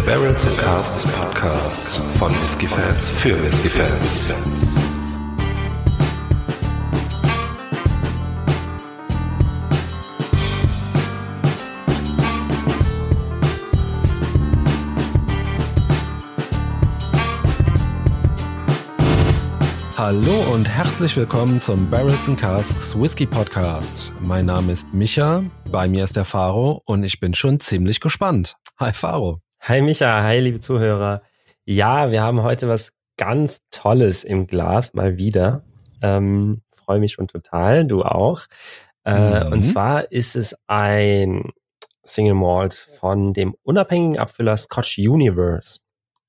Der 0.00 0.12
Barrels 0.12 0.46
and 0.46 0.56
Casts 0.56 1.12
Podcast 1.12 2.00
von 2.18 2.32
Whiskey 2.42 2.66
Fans 2.66 3.08
für 3.18 3.42
Whiskey 3.42 3.68
Fans. 3.68 4.32
Hallo 19.98 20.32
und 20.54 20.66
herzlich 20.66 21.14
willkommen 21.14 21.60
zum 21.60 21.90
Barrels 21.90 22.26
and 22.26 22.40
Casks 22.40 22.98
Whisky 22.98 23.26
Podcast. 23.26 24.14
Mein 24.22 24.46
Name 24.46 24.72
ist 24.72 24.94
Micha, 24.94 25.44
bei 25.70 25.88
mir 25.88 26.04
ist 26.04 26.16
der 26.16 26.24
Faro 26.24 26.80
und 26.86 27.04
ich 27.04 27.20
bin 27.20 27.34
schon 27.34 27.60
ziemlich 27.60 28.00
gespannt. 28.00 28.56
Hi 28.78 28.94
Faro. 28.94 29.42
Hi 29.60 29.82
Micha, 29.82 30.22
hi 30.22 30.38
liebe 30.40 30.60
Zuhörer. 30.60 31.22
Ja, 31.64 32.10
wir 32.10 32.22
haben 32.22 32.42
heute 32.42 32.68
was 32.68 32.92
ganz 33.16 33.60
Tolles 33.70 34.24
im 34.24 34.46
Glas, 34.46 34.94
mal 34.94 35.16
wieder. 35.18 35.62
Ähm, 36.02 36.62
Freue 36.74 36.98
mich 36.98 37.12
schon 37.12 37.28
total, 37.28 37.86
du 37.86 38.02
auch. 38.02 38.42
Äh, 39.04 39.44
Mhm. 39.44 39.52
Und 39.52 39.62
zwar 39.62 40.10
ist 40.10 40.34
es 40.36 40.56
ein 40.66 41.52
Single 42.02 42.34
Malt 42.34 42.74
von 42.74 43.32
dem 43.34 43.54
unabhängigen 43.62 44.18
Abfüller 44.18 44.56
Scotch 44.56 44.98
Universe 44.98 45.80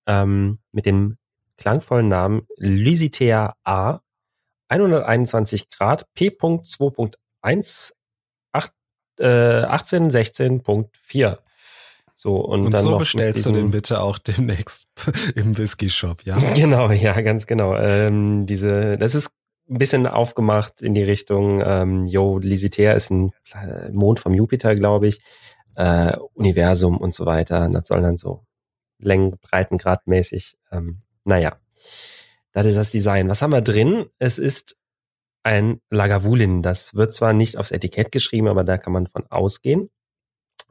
ähm, 0.05 0.59
mit 0.71 0.85
dem 0.85 1.17
klangvollen 1.57 2.07
Namen 2.09 2.47
Lysitea 2.57 3.53
A, 3.63 3.99
121 4.67 5.69
Grad, 5.69 6.05
P.2.1, 6.13 7.93
acht- 8.51 8.73
äh, 9.19 9.63
1816.4. 9.65 11.37
So, 12.23 12.35
und, 12.35 12.65
Und 12.67 12.73
dann 12.75 12.83
so 12.83 12.99
bestellst 12.99 13.47
du 13.47 13.51
den 13.51 13.71
bitte 13.71 13.99
auch 13.99 14.19
demnächst 14.19 14.85
im 15.35 15.57
Whisky 15.57 15.89
Shop, 15.89 16.21
ja? 16.23 16.37
Genau, 16.53 16.91
ja, 16.91 17.19
ganz 17.21 17.47
genau. 17.47 17.75
Ähm, 17.75 18.45
diese, 18.45 18.95
das 18.99 19.15
ist 19.15 19.31
ein 19.67 19.79
bisschen 19.79 20.05
aufgemacht 20.05 20.83
in 20.83 20.93
die 20.93 21.01
Richtung, 21.01 21.63
ähm, 21.65 22.05
yo, 22.05 22.37
Lysitea 22.37 22.93
ist 22.93 23.09
ein 23.09 23.31
Pla- 23.43 23.89
Mond 23.91 24.19
vom 24.19 24.35
Jupiter, 24.35 24.75
glaube 24.75 25.07
ich, 25.07 25.19
äh, 25.73 26.15
Universum 26.35 26.99
und 26.99 27.11
so 27.15 27.25
weiter. 27.25 27.65
Und 27.65 27.73
das 27.73 27.87
soll 27.87 28.03
dann 28.03 28.17
so 28.17 28.45
Längen, 28.99 29.39
Breitengradmäßig, 29.41 30.57
ähm, 30.71 31.01
naja. 31.23 31.57
Das 32.51 32.67
ist 32.67 32.77
das 32.77 32.91
Design. 32.91 33.29
Was 33.29 33.41
haben 33.41 33.51
wir 33.51 33.61
drin? 33.61 34.05
Es 34.19 34.37
ist 34.37 34.77
ein 35.41 35.81
Lagavulin. 35.89 36.61
Das 36.61 36.93
wird 36.93 37.15
zwar 37.15 37.33
nicht 37.33 37.57
aufs 37.57 37.71
Etikett 37.71 38.11
geschrieben, 38.11 38.47
aber 38.47 38.63
da 38.63 38.77
kann 38.77 38.93
man 38.93 39.07
von 39.07 39.25
ausgehen. 39.31 39.89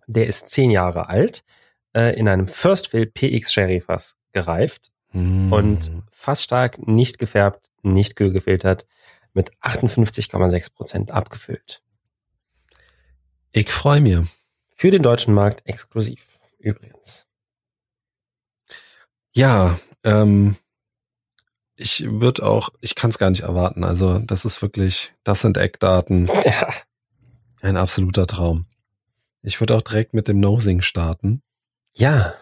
Der 0.06 0.26
ist 0.26 0.48
zehn 0.48 0.70
Jahre 0.70 1.08
alt, 1.08 1.42
äh, 1.94 2.18
in 2.18 2.28
einem 2.28 2.48
First 2.48 2.88
Fill 2.88 3.06
PX 3.06 3.52
Sherry 3.52 3.80
Fass 3.80 4.16
gereift 4.32 4.90
Mm. 5.12 5.52
und 5.52 5.90
fast 6.12 6.44
stark 6.44 6.86
nicht 6.86 7.18
gefärbt, 7.18 7.68
nicht 7.82 8.14
kühl 8.14 8.32
gefiltert, 8.32 8.86
mit 9.32 9.50
58,6 9.60 10.72
Prozent 10.72 11.10
abgefüllt. 11.10 11.82
ich 13.50 13.70
freue 13.72 14.00
mich. 14.00 14.18
Für 14.76 14.92
den 14.92 15.02
deutschen 15.02 15.34
Markt 15.34 15.66
exklusiv, 15.66 16.38
übrigens. 16.60 17.26
Ja, 19.32 19.78
ähm, 20.04 20.56
ich 21.74 22.04
würde 22.08 22.44
auch, 22.46 22.70
ich 22.80 22.94
kann 22.94 23.10
es 23.10 23.18
gar 23.18 23.30
nicht 23.30 23.42
erwarten. 23.42 23.82
Also 23.84 24.20
das 24.20 24.44
ist 24.44 24.62
wirklich, 24.62 25.12
das 25.24 25.40
sind 25.42 25.56
Eckdaten. 25.56 26.26
Ja, 26.44 26.68
Ein 27.62 27.76
absoluter 27.76 28.26
Traum. 28.28 28.66
Ich 29.42 29.60
würde 29.60 29.74
auch 29.76 29.82
direkt 29.82 30.14
mit 30.14 30.28
dem 30.28 30.40
Nosing 30.40 30.82
starten. 30.82 31.42
ja. 31.94 32.34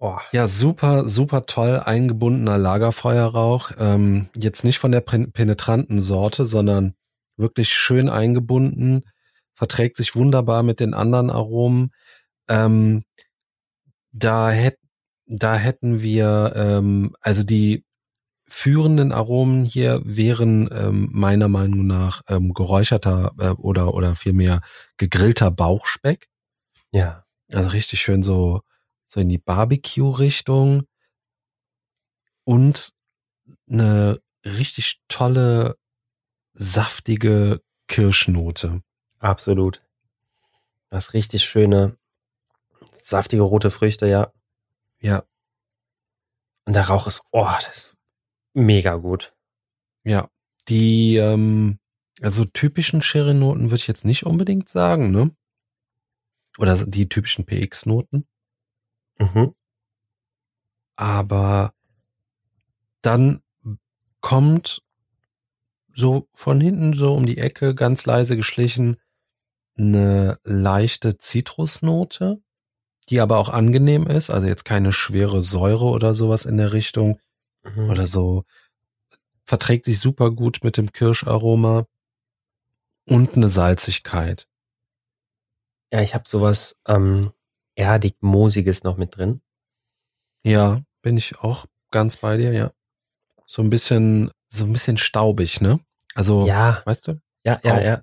Oh, 0.00 0.18
Ja, 0.32 0.48
super, 0.48 1.08
super 1.08 1.46
toll 1.46 1.80
eingebundener 1.82 2.58
Lagerfeuerrauch. 2.58 3.70
Ähm, 3.78 4.28
jetzt 4.36 4.64
nicht 4.64 4.78
von 4.78 4.92
der 4.92 5.00
pen- 5.00 5.32
penetranten 5.32 5.98
Sorte, 6.00 6.44
sondern 6.44 6.94
wirklich 7.36 7.70
schön 7.72 8.08
eingebunden. 8.08 9.02
Verträgt 9.54 9.96
sich 9.96 10.14
wunderbar 10.16 10.62
mit 10.62 10.80
den 10.80 10.94
anderen 10.94 11.30
Aromen. 11.30 11.92
Ähm, 12.48 13.04
da, 14.12 14.50
hätt, 14.50 14.78
da 15.26 15.56
hätten 15.56 16.02
wir, 16.02 16.52
ähm, 16.56 17.14
also 17.20 17.42
die 17.44 17.84
führenden 18.54 19.10
Aromen 19.10 19.64
hier 19.64 20.00
wären 20.04 20.68
ähm, 20.72 21.08
meiner 21.12 21.48
Meinung 21.48 21.86
nach 21.86 22.22
ähm, 22.28 22.54
geräucherter 22.54 23.32
äh, 23.38 23.48
oder, 23.48 23.94
oder 23.94 24.14
vielmehr 24.14 24.60
gegrillter 24.96 25.50
Bauchspeck. 25.50 26.28
ja. 26.92 27.24
Also 27.52 27.70
richtig 27.70 28.00
schön 28.00 28.22
so, 28.22 28.62
so 29.04 29.20
in 29.20 29.28
die 29.28 29.38
Barbecue-Richtung. 29.38 30.84
Und 32.44 32.92
eine 33.68 34.20
richtig 34.44 35.02
tolle, 35.08 35.76
saftige 36.54 37.60
Kirschnote. 37.86 38.82
Absolut. 39.18 39.82
Du 40.90 40.96
hast 40.96 41.12
richtig 41.12 41.44
schöne, 41.44 41.98
saftige 42.92 43.42
rote 43.42 43.70
Früchte, 43.70 44.06
ja. 44.06 44.32
Ja, 45.00 45.24
Und 46.64 46.72
der 46.72 46.88
Rauch 46.88 47.06
ist, 47.06 47.22
oh, 47.30 47.44
das 47.44 47.76
ist 47.76 47.93
mega 48.54 48.96
gut. 48.96 49.34
ja. 50.04 50.28
Die, 50.68 51.16
ähm, 51.16 51.78
also 52.22 52.46
typischen 52.46 53.02
Sherry-Noten 53.02 53.64
würde 53.64 53.76
ich 53.76 53.86
jetzt 53.86 54.06
nicht 54.06 54.24
unbedingt 54.24 54.68
sagen, 54.68 55.10
ne? 55.10 55.30
Oder 56.56 56.86
die 56.86 57.08
typischen 57.08 57.44
PX-Noten. 57.44 58.26
Mhm. 59.18 59.54
aber 60.96 61.72
dann 63.02 63.42
kommt 64.20 64.82
so 65.92 66.26
von 66.34 66.60
hinten 66.60 66.94
so 66.94 67.14
um 67.14 67.26
die 67.26 67.38
Ecke 67.38 67.74
ganz 67.74 68.06
leise 68.06 68.36
geschlichen 68.36 68.96
eine 69.76 70.38
leichte 70.44 71.18
Zitrusnote, 71.18 72.40
die 73.08 73.20
aber 73.20 73.38
auch 73.38 73.48
angenehm 73.48 74.06
ist, 74.06 74.30
also 74.30 74.46
jetzt 74.46 74.64
keine 74.64 74.92
schwere 74.92 75.42
Säure 75.42 75.86
oder 75.86 76.14
sowas 76.14 76.44
in 76.44 76.56
der 76.56 76.72
Richtung 76.72 77.18
Mhm. 77.64 77.90
oder 77.90 78.06
so 78.06 78.44
verträgt 79.44 79.84
sich 79.84 79.98
super 80.00 80.30
gut 80.30 80.60
mit 80.62 80.76
dem 80.76 80.92
Kirscharoma 80.92 81.86
und 83.06 83.34
eine 83.36 83.48
Salzigkeit. 83.48 84.48
Ja, 85.92 86.00
ich 86.00 86.14
habe 86.14 86.28
sowas 86.28 86.76
ähm, 86.86 87.32
erdig 87.74 88.16
moosiges 88.20 88.84
noch 88.84 88.96
mit 88.96 89.16
drin. 89.16 89.42
Ja, 90.44 90.82
bin 91.02 91.16
ich 91.16 91.38
auch 91.40 91.66
ganz 91.90 92.16
bei 92.16 92.36
dir, 92.36 92.52
ja. 92.52 92.72
So 93.46 93.62
ein 93.62 93.70
bisschen 93.70 94.30
so 94.48 94.64
ein 94.64 94.72
bisschen 94.72 94.96
staubig, 94.96 95.60
ne? 95.60 95.80
Also, 96.14 96.46
Ja, 96.46 96.82
weißt 96.84 97.08
du? 97.08 97.20
ja, 97.44 97.60
ja, 97.62 97.74
auch. 97.76 97.82
ja. 97.82 98.02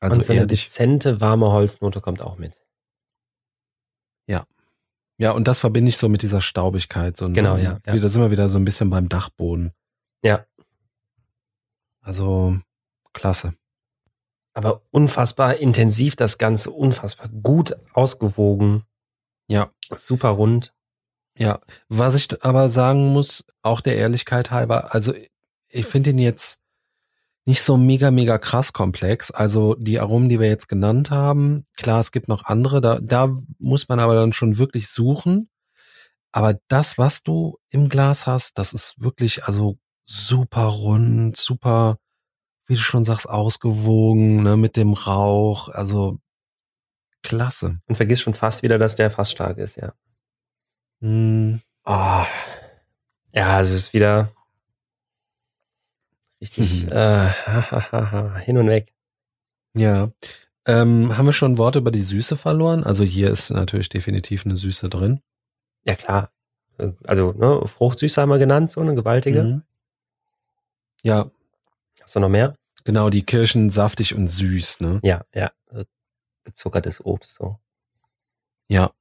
Also 0.00 0.18
und 0.18 0.24
so 0.24 0.32
eine 0.32 0.42
erdig. 0.42 0.64
dezente, 0.64 1.20
warme 1.20 1.50
Holznote 1.50 2.00
kommt 2.00 2.22
auch 2.22 2.38
mit. 2.38 2.54
Ja, 4.26 4.46
und 5.32 5.48
das 5.48 5.60
verbinde 5.60 5.88
ich 5.88 5.96
so 5.96 6.08
mit 6.08 6.22
dieser 6.22 6.40
Staubigkeit. 6.40 7.16
So, 7.16 7.26
ne? 7.28 7.34
Genau, 7.34 7.56
ja, 7.56 7.78
ja. 7.84 7.92
Wieder 7.92 8.08
sind 8.08 8.22
wir 8.22 8.30
wieder 8.30 8.48
so 8.48 8.58
ein 8.58 8.64
bisschen 8.64 8.88
beim 8.90 9.08
Dachboden. 9.08 9.72
Ja. 10.22 10.46
Also, 12.00 12.58
klasse. 13.12 13.54
Aber 14.54 14.82
unfassbar 14.90 15.56
intensiv 15.56 16.16
das 16.16 16.38
Ganze, 16.38 16.70
unfassbar 16.70 17.28
gut 17.28 17.76
ausgewogen, 17.92 18.84
Ja, 19.48 19.70
super 19.96 20.30
rund. 20.30 20.72
ja. 21.36 21.60
Was 21.88 22.14
ich 22.14 22.44
aber 22.44 22.68
sagen 22.68 23.06
muss, 23.12 23.44
auch 23.62 23.80
der 23.80 23.96
Ehrlichkeit 23.96 24.50
halber, 24.50 24.94
also 24.94 25.14
ich 25.68 25.86
finde 25.86 26.10
ihn 26.10 26.18
jetzt 26.18 26.60
nicht 27.48 27.62
so 27.62 27.78
mega, 27.78 28.10
mega 28.10 28.36
krass 28.36 28.74
komplex. 28.74 29.30
Also 29.30 29.74
die 29.74 29.98
Aromen, 29.98 30.28
die 30.28 30.38
wir 30.38 30.48
jetzt 30.48 30.68
genannt 30.68 31.10
haben, 31.10 31.64
klar, 31.76 31.98
es 31.98 32.12
gibt 32.12 32.28
noch 32.28 32.44
andere, 32.44 32.82
da, 32.82 32.98
da 33.00 33.34
muss 33.58 33.88
man 33.88 34.00
aber 34.00 34.14
dann 34.14 34.34
schon 34.34 34.58
wirklich 34.58 34.88
suchen. 34.88 35.48
Aber 36.30 36.58
das, 36.68 36.98
was 36.98 37.22
du 37.22 37.56
im 37.70 37.88
Glas 37.88 38.26
hast, 38.26 38.58
das 38.58 38.74
ist 38.74 39.00
wirklich 39.00 39.44
also 39.44 39.78
super 40.04 40.64
rund, 40.64 41.38
super, 41.38 41.96
wie 42.66 42.74
du 42.74 42.80
schon 42.80 43.02
sagst, 43.02 43.28
ausgewogen, 43.28 44.42
ne, 44.42 44.58
mit 44.58 44.76
dem 44.76 44.92
Rauch, 44.92 45.70
also 45.70 46.18
klasse. 47.22 47.80
Und 47.86 47.96
vergiss 47.96 48.20
schon 48.20 48.34
fast 48.34 48.62
wieder, 48.62 48.76
dass 48.76 48.94
der 48.94 49.10
fast 49.10 49.32
stark 49.32 49.56
ist, 49.56 49.76
ja. 49.76 49.94
Hm, 51.00 51.62
Ah. 51.84 52.26
Ja, 53.32 53.56
also 53.56 53.72
es 53.72 53.84
ist 53.84 53.92
wieder 53.94 54.30
richtig 56.40 56.84
Mhm. 56.86 56.92
äh, 56.92 57.30
hin 58.44 58.58
und 58.58 58.68
weg. 58.68 58.92
ja. 59.74 60.10
Ähm, 60.66 61.16
haben 61.16 61.24
wir 61.24 61.32
schon 61.32 61.52
ein 61.52 61.58
Wort 61.58 61.76
über 61.76 61.90
die 61.90 62.02
Süße 62.02 62.36
verloren? 62.36 62.84
Also 62.84 63.02
hier 63.02 63.30
ist 63.30 63.48
natürlich 63.48 63.88
definitiv 63.88 64.44
eine 64.44 64.58
Süße 64.58 64.90
drin. 64.90 65.22
Ja, 65.84 65.94
klar. 65.94 66.30
Also, 67.04 67.32
ne, 67.32 67.66
Fruchtsüße 67.66 68.20
haben 68.20 68.28
wir 68.28 68.38
genannt, 68.38 68.70
so 68.70 68.82
eine 68.82 68.94
gewaltige. 68.94 69.42
Mhm. 69.44 69.62
Ja, 71.02 71.30
Hast 72.02 72.16
du 72.16 72.20
noch 72.20 72.28
mehr? 72.28 72.54
genau, 72.84 73.08
die 73.08 73.22
Kirschen 73.24 73.70
saftig 73.70 74.14
und 74.14 74.28
süß, 74.28 74.80
ne? 74.80 75.00
Ja, 75.02 75.24
ja. 75.32 75.50
Gezuckertes 76.44 77.02
Obst, 77.02 77.34
so. 77.36 77.58
Ja. 78.68 78.92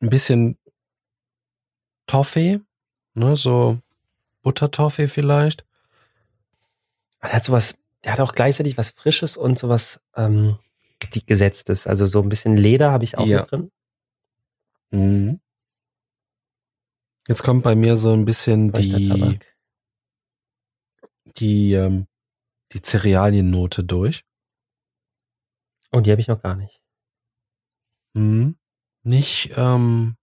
Ein 0.00 0.08
bisschen 0.08 0.56
Toffee, 2.06 2.60
ne, 3.14 3.36
so 3.36 3.78
Buttertoffee 4.42 5.08
vielleicht. 5.08 5.66
Der 7.22 7.32
hat 7.32 7.44
sowas, 7.44 7.76
der 8.04 8.12
hat 8.12 8.20
auch 8.20 8.34
gleichzeitig 8.34 8.76
was 8.76 8.90
Frisches 8.90 9.36
und 9.36 9.58
sowas 9.58 10.00
ähm, 10.16 10.58
Gesetztes. 11.26 11.86
Also 11.86 12.06
so 12.06 12.20
ein 12.22 12.28
bisschen 12.28 12.56
Leder 12.56 12.90
habe 12.90 13.04
ich 13.04 13.18
auch 13.18 13.26
Ja. 13.26 13.40
mit 13.40 13.50
drin. 13.50 13.72
Mhm. 14.90 15.40
Jetzt 17.28 17.42
kommt 17.42 17.62
bei 17.62 17.74
mir 17.74 17.96
so 17.96 18.12
ein 18.12 18.24
bisschen 18.24 18.72
die, 18.72 19.38
die, 21.36 21.72
ähm, 21.74 22.06
die 22.72 22.82
Cerealiennote 22.82 23.84
durch. 23.84 24.24
Oh, 25.92 26.00
die 26.00 26.10
habe 26.10 26.20
ich 26.20 26.28
noch 26.28 26.42
gar 26.42 26.56
nicht. 26.56 26.82
Mhm. 28.14 28.58
Nicht, 29.04 29.52
ähm, 29.56 30.16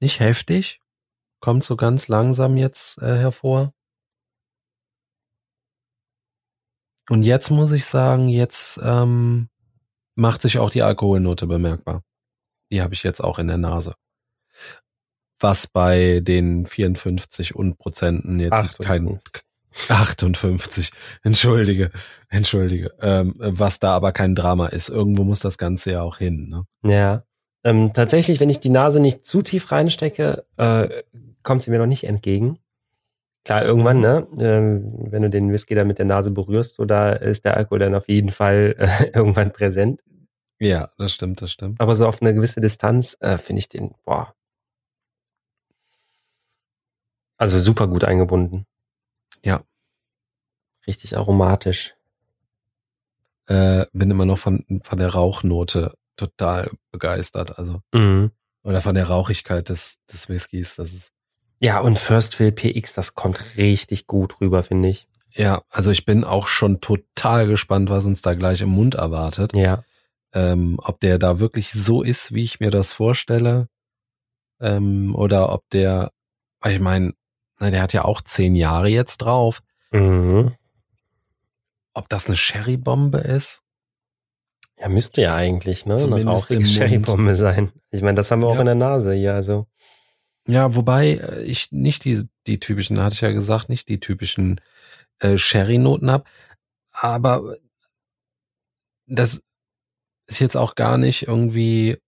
nicht 0.00 0.20
heftig. 0.20 0.80
Kommt 1.40 1.62
so 1.64 1.76
ganz 1.76 2.08
langsam 2.08 2.56
jetzt 2.56 2.98
äh, 2.98 3.18
hervor. 3.18 3.72
Und 7.10 7.24
jetzt 7.24 7.50
muss 7.50 7.72
ich 7.72 7.84
sagen, 7.84 8.28
jetzt 8.28 8.80
ähm, 8.82 9.48
macht 10.14 10.42
sich 10.42 10.58
auch 10.58 10.70
die 10.70 10.82
Alkoholnote 10.82 11.46
bemerkbar. 11.46 12.02
Die 12.70 12.82
habe 12.82 12.94
ich 12.94 13.02
jetzt 13.02 13.22
auch 13.22 13.38
in 13.38 13.46
der 13.46 13.58
Nase. 13.58 13.94
Was 15.38 15.66
bei 15.66 16.20
den 16.20 16.66
54 16.66 17.54
und 17.54 17.76
Prozenten 17.76 18.40
jetzt 18.40 18.78
kein 18.78 19.20
58, 19.88 20.90
entschuldige, 21.22 21.90
entschuldige, 22.28 22.94
ähm, 23.00 23.34
was 23.36 23.78
da 23.78 23.94
aber 23.94 24.12
kein 24.12 24.34
Drama 24.34 24.68
ist. 24.68 24.88
Irgendwo 24.88 25.22
muss 25.24 25.40
das 25.40 25.58
Ganze 25.58 25.92
ja 25.92 26.02
auch 26.02 26.16
hin. 26.16 26.48
Ne? 26.48 26.64
Ja. 26.90 27.24
Ähm, 27.62 27.92
tatsächlich, 27.92 28.40
wenn 28.40 28.48
ich 28.48 28.60
die 28.60 28.70
Nase 28.70 29.00
nicht 29.00 29.26
zu 29.26 29.42
tief 29.42 29.70
reinstecke, 29.70 30.46
äh, 30.56 31.02
kommt 31.42 31.62
sie 31.62 31.70
mir 31.70 31.78
noch 31.78 31.86
nicht 31.86 32.04
entgegen. 32.04 32.58
Klar, 33.46 33.64
irgendwann, 33.64 34.00
ne, 34.00 34.26
ähm, 34.40 34.92
wenn 35.12 35.22
du 35.22 35.30
den 35.30 35.52
Whisky 35.52 35.76
da 35.76 35.84
mit 35.84 35.98
der 35.98 36.04
Nase 36.04 36.32
berührst, 36.32 36.74
so 36.74 36.84
da 36.84 37.12
ist 37.12 37.44
der 37.44 37.56
Alkohol 37.56 37.78
dann 37.78 37.94
auf 37.94 38.08
jeden 38.08 38.30
Fall 38.30 38.74
äh, 38.76 39.06
irgendwann 39.14 39.52
präsent. 39.52 40.02
Ja, 40.58 40.90
das 40.98 41.12
stimmt, 41.12 41.40
das 41.42 41.52
stimmt. 41.52 41.80
Aber 41.80 41.94
so 41.94 42.08
auf 42.08 42.20
eine 42.20 42.34
gewisse 42.34 42.60
Distanz 42.60 43.16
äh, 43.20 43.38
finde 43.38 43.60
ich 43.60 43.68
den, 43.68 43.94
boah. 44.04 44.34
Also 47.36 47.60
super 47.60 47.86
gut 47.86 48.02
eingebunden. 48.02 48.66
Ja. 49.44 49.62
Richtig 50.88 51.16
aromatisch. 51.16 51.94
Äh, 53.46 53.84
bin 53.92 54.10
immer 54.10 54.24
noch 54.24 54.38
von, 54.38 54.64
von 54.82 54.98
der 54.98 55.10
Rauchnote 55.14 55.94
total 56.16 56.70
begeistert. 56.90 57.58
Also, 57.60 57.80
Mhm. 57.94 58.32
oder 58.64 58.80
von 58.80 58.96
der 58.96 59.06
Rauchigkeit 59.06 59.68
des, 59.68 60.04
des 60.06 60.28
Whiskys. 60.28 60.74
Das 60.74 60.92
ist, 60.92 61.12
Ja, 61.58 61.80
und 61.80 61.98
First 61.98 62.34
Fill 62.34 62.52
PX, 62.52 62.92
das 62.92 63.14
kommt 63.14 63.56
richtig 63.56 64.06
gut 64.06 64.40
rüber, 64.40 64.62
finde 64.62 64.88
ich. 64.88 65.08
ja, 65.32 65.62
also 65.70 65.90
ich 65.90 66.04
bin 66.04 66.24
auch 66.24 66.46
schon 66.46 66.80
total 66.80 67.46
gespannt, 67.46 67.90
was 67.90 68.06
uns 68.06 68.22
da 68.22 68.34
gleich 68.34 68.60
im 68.62 68.68
Mund 68.70 68.94
erwartet. 68.94 69.54
Ja. 69.54 69.82
Ähm, 70.32 70.78
ob 70.82 71.00
der 71.00 71.18
da 71.18 71.38
wirklich 71.38 71.72
so 71.72 72.02
ist, 72.02 72.34
wie 72.34 72.42
ich 72.42 72.60
mir 72.60 72.70
das 72.70 72.92
vorstelle. 72.92 73.68
Ähm, 74.60 75.14
oder 75.14 75.52
ob 75.52 75.68
der, 75.70 76.10
ich 76.66 76.80
meine, 76.80 77.12
na, 77.58 77.70
der 77.70 77.80
hat 77.82 77.92
ja 77.94 78.04
auch 78.04 78.20
zehn 78.20 78.54
Jahre 78.54 78.88
jetzt 78.88 79.18
drauf. 79.18 79.60
Mhm. 79.92 80.52
Ob 81.94 82.08
das 82.10 82.26
eine 82.26 82.36
Sherry-Bombe 82.36 83.18
ist? 83.18 83.62
Ja, 84.78 84.88
müsste 84.90 85.22
ja 85.22 85.34
eigentlich, 85.34 85.86
ne? 85.86 85.94
Eine 85.94 86.02
Zumindest 86.02 86.28
rauchige 86.34 86.54
im 86.54 86.60
Mund. 86.60 86.68
Sherrybombe 86.74 87.34
sein. 87.34 87.72
Ich 87.90 88.02
meine, 88.02 88.14
das 88.14 88.30
haben 88.30 88.42
wir 88.42 88.48
auch 88.48 88.54
Ja. 88.54 88.60
in 88.60 88.66
der 88.66 88.74
Nase 88.74 89.14
hier, 89.14 89.32
also. 89.34 89.66
Ja, 90.48 90.74
wobei 90.74 91.14
äh, 91.16 91.42
ich 91.44 91.72
nicht 91.72 92.04
die, 92.04 92.28
die 92.46 92.60
typischen, 92.60 93.02
hatte 93.02 93.14
ich 93.14 93.20
ja 93.20 93.32
gesagt, 93.32 93.68
nicht 93.68 93.88
die 93.88 94.00
typischen 94.00 94.60
äh, 95.18 95.38
Sherry-Noten 95.38 96.10
hab. 96.10 96.28
Aber 96.92 97.56
das 99.06 99.42
ist 100.26 100.40
jetzt 100.40 100.56
auch 100.56 100.74
gar 100.74 100.98
nicht 100.98 101.26
irgendwie 101.26 101.98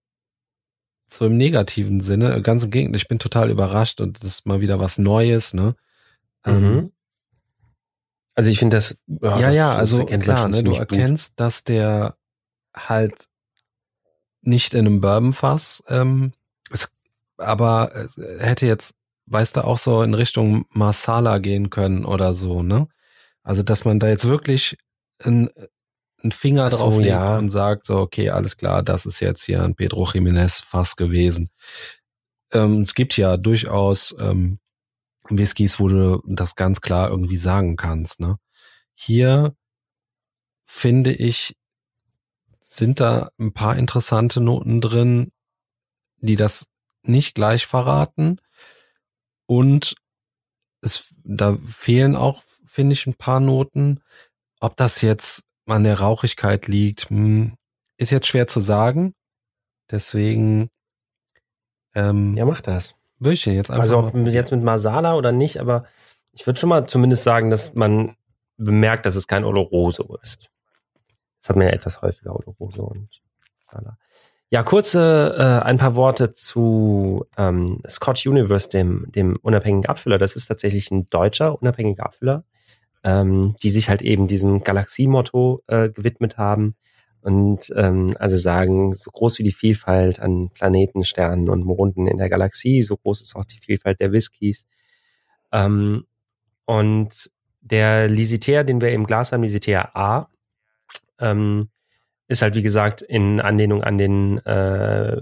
so 1.09 1.27
im 1.27 1.37
negativen 1.37 2.01
Sinne. 2.01 2.41
Ganz 2.43 2.65
im 2.65 2.71
Gegenteil, 2.71 2.97
ich 2.97 3.09
bin 3.09 3.19
total 3.19 3.51
überrascht 3.51 4.01
und 4.01 4.19
das 4.23 4.27
ist 4.27 4.47
mal 4.47 4.61
wieder 4.61 4.79
was 4.79 4.99
Neues, 4.99 5.55
ne? 5.55 5.75
Ähm, 6.45 6.61
Mhm. 6.75 6.93
Also 8.35 8.53
ich 8.53 8.61
finde 8.61 8.77
das. 8.77 8.97
ja, 9.09 9.41
das- 9.41 9.55
ja, 9.55 9.75
also 9.75 10.05
klar, 10.07 10.49
ne, 10.49 10.63
du 10.63 10.71
ziemlich 10.73 10.79
gut. 10.79 10.93
erkennst, 10.93 11.41
dass 11.41 11.65
der 11.65 12.17
halt 12.73 13.27
nicht 14.43 14.75
in 14.75 14.87
einem 14.87 15.01
Bourbonfass, 15.01 15.83
ähm, 15.89 16.33
es, 16.71 16.93
aber 17.39 17.95
es 17.95 18.17
hätte 18.17 18.67
jetzt, 18.67 18.95
weißt 19.27 19.57
du, 19.57 19.65
auch 19.65 19.79
so 19.79 20.03
in 20.03 20.15
Richtung 20.15 20.67
Marsala 20.71 21.39
gehen 21.39 21.71
können 21.71 22.05
oder 22.05 22.35
so, 22.35 22.63
ne? 22.63 22.89
Also, 23.43 23.63
dass 23.63 23.85
man 23.85 23.99
da 23.99 24.09
jetzt 24.09 24.29
wirklich 24.29 24.77
einen, 25.23 25.49
einen 26.23 26.33
Finger 26.33 26.71
so, 26.71 26.79
drauf 26.79 26.97
legt 26.97 27.09
ja. 27.09 27.39
und 27.39 27.49
sagt, 27.49 27.87
so, 27.87 27.99
okay, 27.99 28.31
alles 28.31 28.57
klar, 28.57 28.83
das 28.83 29.07
ist 29.07 29.21
jetzt 29.21 29.45
hier 29.45 29.63
ein 29.63 29.75
Pedro 29.75 30.05
Jiménez 30.05 30.63
Fass 30.63 30.97
gewesen. 30.97 31.51
Ähm, 32.53 32.83
es 32.83 32.95
gibt 32.95 33.17
ja 33.17 33.37
durchaus 33.37 34.15
ähm, 34.21 34.59
Whiskys, 35.29 35.81
wo 35.81 35.89
du 35.89 36.23
das 36.27 36.55
ganz 36.57 36.81
klar 36.81 37.11
irgendwie 37.11 37.37
sagen 37.37 37.77
kannst, 37.77 38.21
ne? 38.21 38.37
Hier 38.95 39.55
finde 40.67 41.13
ich, 41.13 41.57
sind 42.61 43.01
da 43.01 43.31
ein 43.39 43.53
paar 43.53 43.77
interessante 43.77 44.41
Noten 44.41 44.81
drin, 44.81 45.33
die 46.19 46.37
das 46.37 46.67
nicht 47.03 47.35
gleich 47.35 47.67
verraten. 47.67 48.41
Und 49.47 49.95
es, 50.83 51.15
da 51.25 51.57
fehlen 51.65 52.17
auch, 52.17 52.43
finde 52.65 52.93
ich, 52.93 53.07
ein 53.07 53.15
paar 53.15 53.41
Noten. 53.41 54.01
Ob 54.61 54.77
das 54.77 55.01
jetzt 55.03 55.45
an 55.67 55.85
der 55.85 56.01
Rauchigkeit 56.01 56.67
liegt, 56.67 57.11
hm, 57.11 57.55
ist 57.97 58.11
jetzt 58.11 58.27
schwer 58.27 58.47
zu 58.47 58.61
sagen. 58.61 59.15
Deswegen 59.91 60.71
ähm, 61.95 62.37
Ja, 62.37 62.45
mach 62.45 62.61
das. 62.61 62.95
würde 63.19 63.35
ich 63.35 63.45
jetzt 63.47 63.71
einfach 63.71 63.83
Also 63.83 63.99
ob 63.99 64.15
jetzt 64.29 64.53
mit 64.53 64.63
Masala 64.63 65.15
oder 65.15 65.33
nicht, 65.33 65.59
aber 65.59 65.87
ich 66.33 66.47
würde 66.47 66.61
schon 66.61 66.69
mal 66.69 66.87
zumindest 66.87 67.25
sagen, 67.25 67.51
dass 67.51 67.75
man 67.75 68.17
bemerkt, 68.57 69.07
dass 69.07 69.17
es 69.17 69.27
kein 69.27 69.45
Oloroso 69.45 70.17
ist. 70.23 70.51
Das 71.41 71.49
hat 71.51 71.57
man 71.57 71.67
ja 71.67 71.73
etwas 71.73 72.03
häufiger, 72.03 72.35
Oloroso 72.35 72.83
und 72.83 73.23
Masala. 73.67 73.99
Ja, 74.51 74.63
kurze, 74.63 75.35
äh, 75.37 75.65
ein 75.67 75.77
paar 75.77 75.95
Worte 75.95 76.33
zu 76.33 77.27
ähm, 77.37 77.83
Scotch 77.87 78.27
Universe, 78.27 78.71
dem, 78.71 79.05
dem 79.13 79.37
unabhängigen 79.43 79.89
Abfüller. 79.91 80.17
Das 80.17 80.37
ist 80.37 80.47
tatsächlich 80.47 80.91
ein 80.91 81.11
deutscher 81.11 81.61
unabhängiger 81.61 82.07
Abfüller, 82.07 82.45
ähm, 83.05 83.57
die 83.63 83.69
sich 83.69 83.91
halt 83.91 84.01
eben 84.01 84.27
diesem 84.27 84.63
Galaxie-Motto 84.63 85.63
äh, 85.67 85.91
gewidmet 85.91 86.39
haben 86.39 86.77
und 87.21 87.71
ähm, 87.77 88.15
also 88.19 88.39
sagen, 88.39 88.95
so 88.95 89.11
groß 89.11 89.39
wie 89.39 89.43
die 89.43 89.53
Vielfalt 89.53 90.19
an 90.21 90.49
Planeten, 90.55 91.05
Sternen 91.05 91.51
und 91.51 91.67
Monden 91.67 92.07
in 92.07 92.17
der 92.17 92.31
Galaxie, 92.31 92.81
so 92.81 92.97
groß 92.97 93.21
ist 93.21 93.37
auch 93.37 93.45
die 93.45 93.59
Vielfalt 93.59 94.01
der 94.01 94.13
Whiskys. 94.13 94.67
Ähm, 95.53 96.07
und 96.65 97.31
der 97.61 98.09
Lisiter, 98.09 98.65
den 98.65 98.81
wir 98.81 98.93
im 98.93 99.07
Glas 99.07 99.33
haben, 99.33 99.43
Lisiter 99.43 99.95
A, 99.95 100.31
ähm, 101.21 101.69
ist 102.29 102.43
halt 102.43 102.55
wie 102.55 102.63
gesagt 102.63 103.03
in 103.03 103.41
Anlehnung 103.41 103.83
an 103.83 103.97
den 103.97 104.39
äh, 104.47 105.21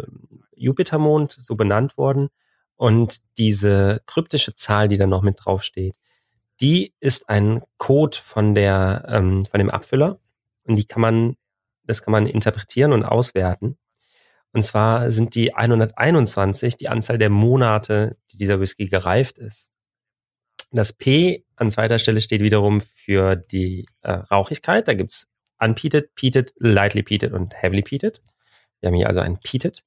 Jupitermond 0.57 1.33
so 1.33 1.55
benannt 1.55 1.97
worden. 1.97 2.29
Und 2.75 3.21
diese 3.39 4.03
kryptische 4.07 4.55
Zahl, 4.55 4.89
die 4.89 4.99
da 4.99 5.07
noch 5.07 5.23
mit 5.23 5.39
draufsteht, 5.43 5.97
die 6.61 6.95
ist 7.01 7.29
ein 7.29 7.63
Code 7.79 8.19
von 8.19 8.55
der 8.55 9.07
ähm, 9.09 9.45
von 9.47 9.59
dem 9.59 9.71
Abfüller 9.71 10.19
und 10.65 10.77
die 10.77 10.87
kann 10.87 11.01
man 11.01 11.37
das 11.85 12.03
kann 12.03 12.13
man 12.13 12.27
interpretieren 12.27 12.93
und 12.93 13.05
auswerten. 13.05 13.79
Und 14.53 14.65
zwar 14.65 15.11
sind 15.11 15.35
die 15.35 15.55
121 15.55 16.77
die 16.77 16.89
Anzahl 16.89 17.19
der 17.19 17.31
Monate, 17.31 18.17
die 18.33 18.39
dieser 18.39 18.61
Whisky 18.61 18.87
gereift 18.87 19.39
ist. 19.39 19.71
Das 20.73 20.93
P 20.93 21.45
an 21.57 21.71
zweiter 21.71 21.99
Stelle 21.99 22.21
steht 22.21 22.43
wiederum 22.43 22.81
für 22.81 23.37
die 23.37 23.87
äh, 24.03 24.13
Rauchigkeit. 24.13 24.89
Da 24.89 24.95
gibt's 24.95 25.29
unpeated, 25.59 26.15
peated, 26.15 26.53
lightly 26.59 27.03
peated 27.03 27.33
und 27.33 27.55
heavily 27.61 27.83
peated. 27.83 28.23
Wir 28.81 28.89
haben 28.89 28.95
hier 28.95 29.09
also 29.09 29.21
ein 29.21 29.39
peated. 29.39 29.85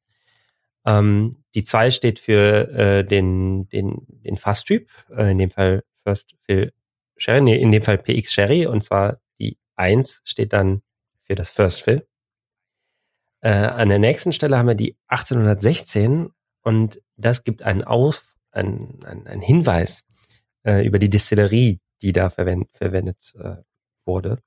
Ähm, 0.86 1.32
die 1.56 1.64
zwei 1.64 1.92
steht 1.92 2.20
für 2.20 2.70
äh, 2.70 3.04
den, 3.04 3.68
den, 3.70 4.06
den 4.08 4.38
Fasstyp, 4.38 4.90
äh, 5.16 5.32
in 5.32 5.38
dem 5.38 5.50
Fall 5.50 5.84
First 6.04 6.36
Fill 6.46 6.72
Sherry, 7.18 7.42
nee, 7.42 7.58
in 7.58 7.72
dem 7.72 7.82
Fall 7.82 7.98
PX 7.98 8.32
Sherry, 8.32 8.66
und 8.66 8.84
zwar 8.84 9.20
die 9.40 9.58
1 9.76 10.22
steht 10.24 10.54
dann 10.54 10.82
für 11.24 11.36
das 11.36 11.50
First 11.50 11.84
Fill. 11.84 12.08
Äh, 13.42 13.50
an 13.52 13.90
der 13.90 14.00
nächsten 14.00 14.34
Stelle 14.34 14.58
haben 14.58 14.68
wir 14.68 14.76
die 14.76 14.98
1816 15.08 16.30
und 16.64 17.02
das 17.18 17.44
gibt 17.44 17.62
einen 17.62 17.84
Auf, 17.84 18.24
einen, 18.52 19.04
einen, 19.04 19.28
einen 19.28 19.42
Hinweis 19.42 20.04
äh, 20.64 20.86
über 20.86 21.00
die 21.00 21.10
Distillerie, 21.10 21.80
die 22.02 22.14
da 22.14 22.30
verwend, 22.30 22.70
verwendet 22.72 23.34
äh, 23.40 23.58
wurde. 24.06 24.42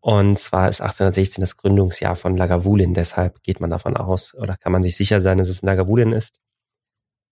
Und 0.00 0.38
zwar 0.38 0.68
ist 0.68 0.80
1816 0.80 1.42
das 1.42 1.56
Gründungsjahr 1.56 2.16
von 2.16 2.36
Lagavulin, 2.36 2.94
deshalb 2.94 3.42
geht 3.42 3.60
man 3.60 3.70
davon 3.70 3.96
aus 3.96 4.34
oder 4.34 4.56
kann 4.56 4.72
man 4.72 4.84
sich 4.84 4.96
sicher 4.96 5.20
sein, 5.20 5.38
dass 5.38 5.48
es 5.48 5.62
Lagavulin 5.62 6.12
ist. 6.12 6.40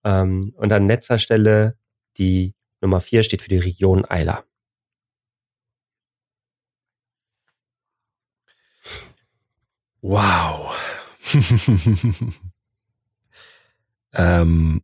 Ähm, 0.04 0.52
und 0.56 0.73
an 0.73 0.88
letzter 0.88 1.18
Stelle 1.18 1.76
die 2.18 2.54
Nummer 2.80 3.00
vier 3.00 3.23
steht 3.23 3.42
für 3.42 3.49
die 3.49 3.58
Region 3.58 4.04
Eiler. 4.08 4.44
Wow. 10.02 10.76
ähm, 14.14 14.82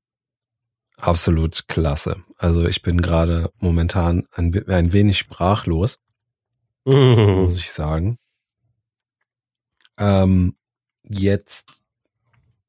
absolut 0.97 1.69
klasse. 1.69 2.25
Also 2.37 2.67
ich 2.67 2.83
bin 2.83 3.01
gerade 3.01 3.53
momentan 3.59 4.27
ein, 4.33 4.53
ein 4.69 4.93
wenig 4.93 5.19
sprachlos, 5.19 5.99
muss 6.85 7.59
ich 7.59 7.71
sagen. 7.71 8.19
Ähm, 9.99 10.57
jetzt 11.05 11.83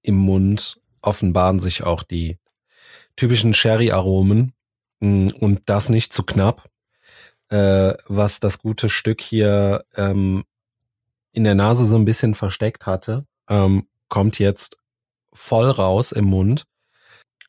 im 0.01 0.15
Mund 0.15 0.79
offenbaren 1.01 1.59
sich 1.59 1.83
auch 1.83 2.03
die 2.03 2.37
typischen 3.15 3.53
Sherry-Aromen 3.53 4.53
mm, 4.99 5.27
und 5.39 5.61
das 5.65 5.89
nicht 5.89 6.13
zu 6.13 6.23
knapp, 6.23 6.69
äh, 7.49 7.93
was 8.07 8.39
das 8.39 8.59
gute 8.59 8.89
Stück 8.89 9.21
hier 9.21 9.85
ähm, 9.95 10.43
in 11.31 11.43
der 11.43 11.55
Nase 11.55 11.85
so 11.85 11.95
ein 11.95 12.05
bisschen 12.05 12.35
versteckt 12.35 12.85
hatte, 12.85 13.25
ähm, 13.49 13.87
kommt 14.09 14.39
jetzt 14.39 14.77
voll 15.33 15.69
raus 15.69 16.11
im 16.11 16.25
Mund. 16.25 16.65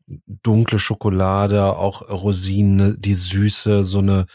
Dunkle 0.06 0.78
Schokolade, 0.78 1.64
auch 1.64 2.02
Rosine, 2.09 2.97
die 2.99 3.14
Süße, 3.14 3.85
so 3.85 3.99
eine 4.00 4.26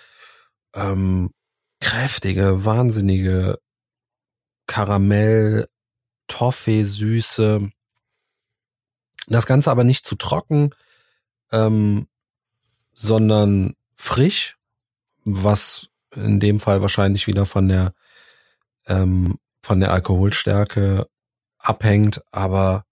ähm, 0.74 1.32
kräftige, 1.80 2.66
wahnsinnige 2.66 3.60
Karamell, 4.68 5.68
Toffee, 6.28 6.84
Süße. 6.84 7.70
Das 9.28 9.46
Ganze 9.46 9.72
aber 9.72 9.84
nicht 9.84 10.06
zu 10.06 10.16
trocken, 10.16 10.72
ähm, 11.52 12.08
sondern 12.94 13.76
frisch, 13.96 14.58
was 15.24 15.90
in 16.16 16.40
dem 16.40 16.60
Fall 16.60 16.82
wahrscheinlich 16.82 17.28
wieder 17.28 17.46
von 17.46 17.68
der 17.68 17.94
ähm, 18.88 19.38
von 19.62 19.80
der 19.80 19.92
Alkoholstärke 19.92 21.08
abhängt, 21.58 22.24
aber 22.32 22.86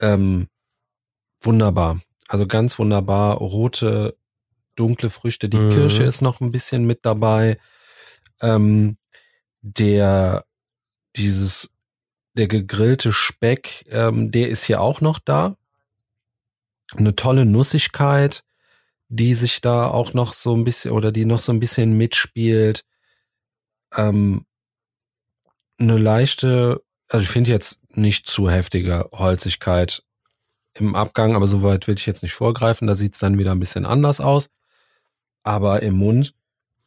ähm, 0.00 0.48
wunderbar. 1.40 2.00
Also 2.28 2.46
ganz 2.46 2.78
wunderbar. 2.78 3.36
Rote, 3.36 4.16
dunkle 4.76 5.10
Früchte. 5.10 5.48
Die 5.48 5.58
mhm. 5.58 5.70
Kirsche 5.70 6.02
ist 6.02 6.20
noch 6.20 6.40
ein 6.40 6.50
bisschen 6.50 6.84
mit 6.84 7.04
dabei. 7.04 7.58
Ähm, 8.40 8.96
der, 9.60 10.44
dieses, 11.16 11.70
der 12.34 12.48
gegrillte 12.48 13.12
Speck, 13.12 13.84
ähm, 13.90 14.30
der 14.30 14.48
ist 14.48 14.64
hier 14.64 14.80
auch 14.80 15.00
noch 15.00 15.18
da. 15.18 15.56
Eine 16.96 17.14
tolle 17.16 17.44
Nussigkeit, 17.44 18.44
die 19.08 19.34
sich 19.34 19.60
da 19.60 19.88
auch 19.88 20.14
noch 20.14 20.32
so 20.34 20.54
ein 20.54 20.64
bisschen 20.64 20.92
oder 20.92 21.12
die 21.12 21.24
noch 21.24 21.38
so 21.38 21.52
ein 21.52 21.60
bisschen 21.60 21.96
mitspielt. 21.96 22.84
Ähm, 23.94 24.46
eine 25.78 25.96
leichte, 25.96 26.82
also 27.08 27.22
ich 27.24 27.30
finde 27.30 27.50
jetzt 27.50 27.78
nicht 27.90 28.26
zu 28.26 28.50
heftige 28.50 29.08
Holzigkeit 29.12 30.02
im 30.74 30.94
Abgang, 30.94 31.34
aber 31.34 31.46
soweit 31.46 31.86
will 31.88 31.96
ich 31.96 32.06
jetzt 32.06 32.22
nicht 32.22 32.34
vorgreifen. 32.34 32.86
Da 32.86 32.94
sieht's 32.94 33.18
dann 33.18 33.38
wieder 33.38 33.52
ein 33.52 33.60
bisschen 33.60 33.86
anders 33.86 34.20
aus. 34.20 34.50
Aber 35.42 35.82
im 35.82 35.94
Mund 35.94 36.34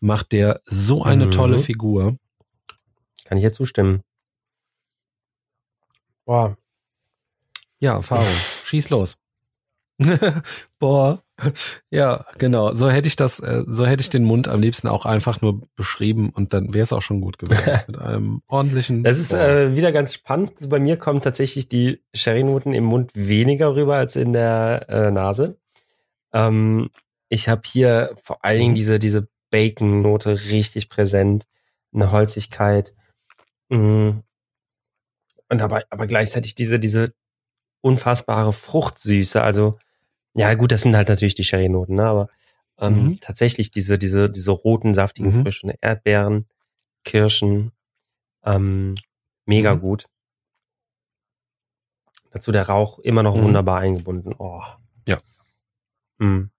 macht 0.02 0.34
der 0.34 0.62
so 0.66 1.04
eine 1.04 1.28
mhm. 1.28 1.32
tolle 1.32 1.60
Figur. 1.60 2.18
Kann 3.26 3.38
ich 3.38 3.44
jetzt 3.44 3.56
zustimmen. 3.56 4.04
Boah. 6.26 6.58
Ja, 7.80 7.94
Erfahrung. 7.94 8.26
Schieß 8.66 8.90
los. 8.90 9.18
Boah. 10.80 11.24
Ja, 11.90 12.26
genau. 12.38 12.74
So 12.74 12.90
hätte 12.90 13.08
ich 13.08 13.16
das, 13.16 13.40
äh, 13.40 13.64
so 13.68 13.86
hätte 13.86 14.02
ich 14.02 14.10
den 14.10 14.24
Mund 14.24 14.48
am 14.48 14.62
liebsten 14.62 14.88
auch 14.88 15.06
einfach 15.06 15.42
nur 15.42 15.62
beschrieben 15.76 16.30
und 16.30 16.54
dann 16.54 16.74
wäre 16.74 16.84
es 16.84 16.94
auch 16.94 17.02
schon 17.02 17.22
gut 17.22 17.38
gewesen. 17.38 17.80
Mit 17.88 17.98
einem 18.00 18.42
ordentlichen. 18.48 19.04
Das 19.04 19.20
ist 19.20 19.34
äh, 19.34 19.76
wieder 19.76 19.92
ganz 19.92 20.14
spannend. 20.14 20.54
Bei 20.70 20.80
mir 20.80 20.98
kommen 20.98 21.22
tatsächlich 21.22 21.68
die 21.70 22.04
Sherry-Noten 22.14 22.74
im 22.74 22.84
Mund 22.84 23.12
weniger 23.14 23.76
rüber 23.76 23.96
als 23.96 24.16
in 24.16 24.34
der 24.34 24.88
äh, 24.90 25.12
Nase. 25.12 25.58
Ähm, 26.34 26.90
ich 27.30 27.48
habe 27.48 27.62
hier 27.66 28.16
vor 28.22 28.44
allen 28.44 28.60
Dingen 28.60 28.76
diese, 28.76 29.00
diese 29.00 29.28
Bacon-Note 29.52 30.32
richtig 30.50 30.90
präsent, 30.90 31.48
eine 31.94 32.12
Holzigkeit. 32.12 32.96
Mm. 33.70 34.22
Und 35.50 35.62
aber, 35.62 35.84
aber 35.90 36.08
gleichzeitig 36.08 36.56
diese, 36.56 36.80
diese 36.80 37.14
unfassbare 37.82 38.54
Fruchtsüße. 38.54 39.42
Also 39.42 39.78
ja, 40.34 40.54
gut, 40.56 40.72
das 40.72 40.82
sind 40.82 40.96
halt 40.96 41.10
natürlich 41.10 41.36
die 41.36 41.44
Sherry-Noten, 41.44 41.96
ne? 41.96 42.06
aber 42.06 42.30
ähm, 42.80 43.04
mhm. 43.04 43.20
tatsächlich 43.20 43.70
diese, 43.70 43.98
diese, 43.98 44.30
diese 44.30 44.52
roten, 44.52 44.94
saftigen 44.94 45.36
mhm. 45.36 45.42
Früchte, 45.44 45.68
ne? 45.68 45.76
Erdbeeren, 45.82 46.48
Kirschen, 47.04 47.72
ähm, 48.44 48.96
mega 49.46 49.76
mhm. 49.76 49.82
gut. 49.82 50.08
Dazu 52.32 52.52
der 52.52 52.68
Rauch 52.68 53.00
immer 53.00 53.24
noch 53.24 53.36
mhm. 53.36 53.44
wunderbar 53.44 53.80
eingebunden. 53.80 54.34
Oh. 54.38 54.64
Ja. 55.08 55.20
Mhm. 56.18 56.50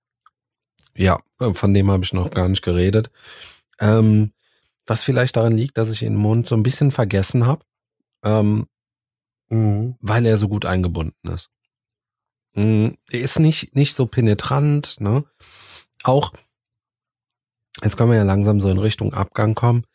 Ja, 0.95 1.21
von 1.39 1.75
dem 1.75 1.91
habe 1.91 2.05
ich 2.05 2.13
noch 2.13 2.31
gar 2.31 2.49
nicht 2.49 2.63
geredet. 2.63 3.11
Ähm, 3.81 4.33
was 4.87 5.05
vielleicht 5.05 5.37
daran 5.37 5.57
liegt, 5.57 5.79
dass 5.79 5.91
ich 5.91 6.03
ihn 6.03 6.15
im 6.15 6.21
Mund 6.21 6.47
so 6.47 6.55
ein 6.55 6.63
bisschen 6.63 6.91
vergessen 6.91 7.47
habe, 7.47 7.65
ähm, 8.25 8.67
mhm. 9.49 9.97
weil 10.01 10.27
er 10.27 10.39
so 10.39 10.49
gut 10.49 10.65
eingebunden 10.67 11.29
ist. 11.29 11.51
Mm, 12.55 12.91
der 13.13 13.21
ist 13.21 13.39
nicht, 13.39 13.75
nicht 13.75 13.95
so 13.95 14.07
penetrant, 14.07 15.01
ne? 15.01 15.25
Auch, 16.05 16.33
jetzt 17.83 17.97
können 17.97 18.11
wir 18.11 18.17
ja 18.17 18.25
langsam 18.25 18.61
so 18.61 18.69
in 18.71 18.79
Richtung 18.79 19.15
Abgang 19.15 19.55
kommen, 19.55 19.87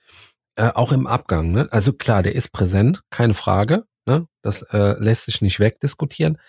äh, 0.56 0.72
auch 0.74 0.92
im 0.92 1.06
Abgang, 1.06 1.52
ne? 1.52 1.68
Also 1.72 1.94
klar, 1.94 2.24
der 2.24 2.34
ist 2.34 2.52
präsent, 2.52 3.04
keine 3.12 3.34
Frage, 3.34 3.86
ne? 4.06 4.28
Das 4.42 4.64
äh, 4.64 4.96
lässt 5.00 5.26
sich 5.26 5.42
nicht 5.42 5.60
wegdiskutieren. 5.60 6.40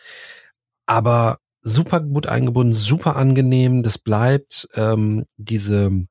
Aber 0.87 1.41
super 1.69 2.01
gut 2.01 2.27
eingebunden, 2.27 2.73
super 2.73 3.17
angenehm, 3.17 3.83
das 3.83 3.99
bleibt 3.99 4.69
ähm, 4.75 5.27
diese 5.37 6.07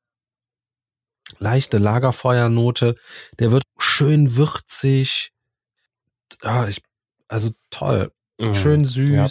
leichte 1.39 1.77
Lagerfeuernote, 1.77 2.95
der 3.39 3.51
wird 3.51 3.63
schön 3.77 4.35
würzig, 4.35 5.31
ah, 6.41 6.67
ich, 6.67 6.81
also 7.27 7.51
toll, 7.69 8.11
mhm. 8.37 8.53
schön 8.53 8.85
süß, 8.85 9.09
ja 9.09 9.27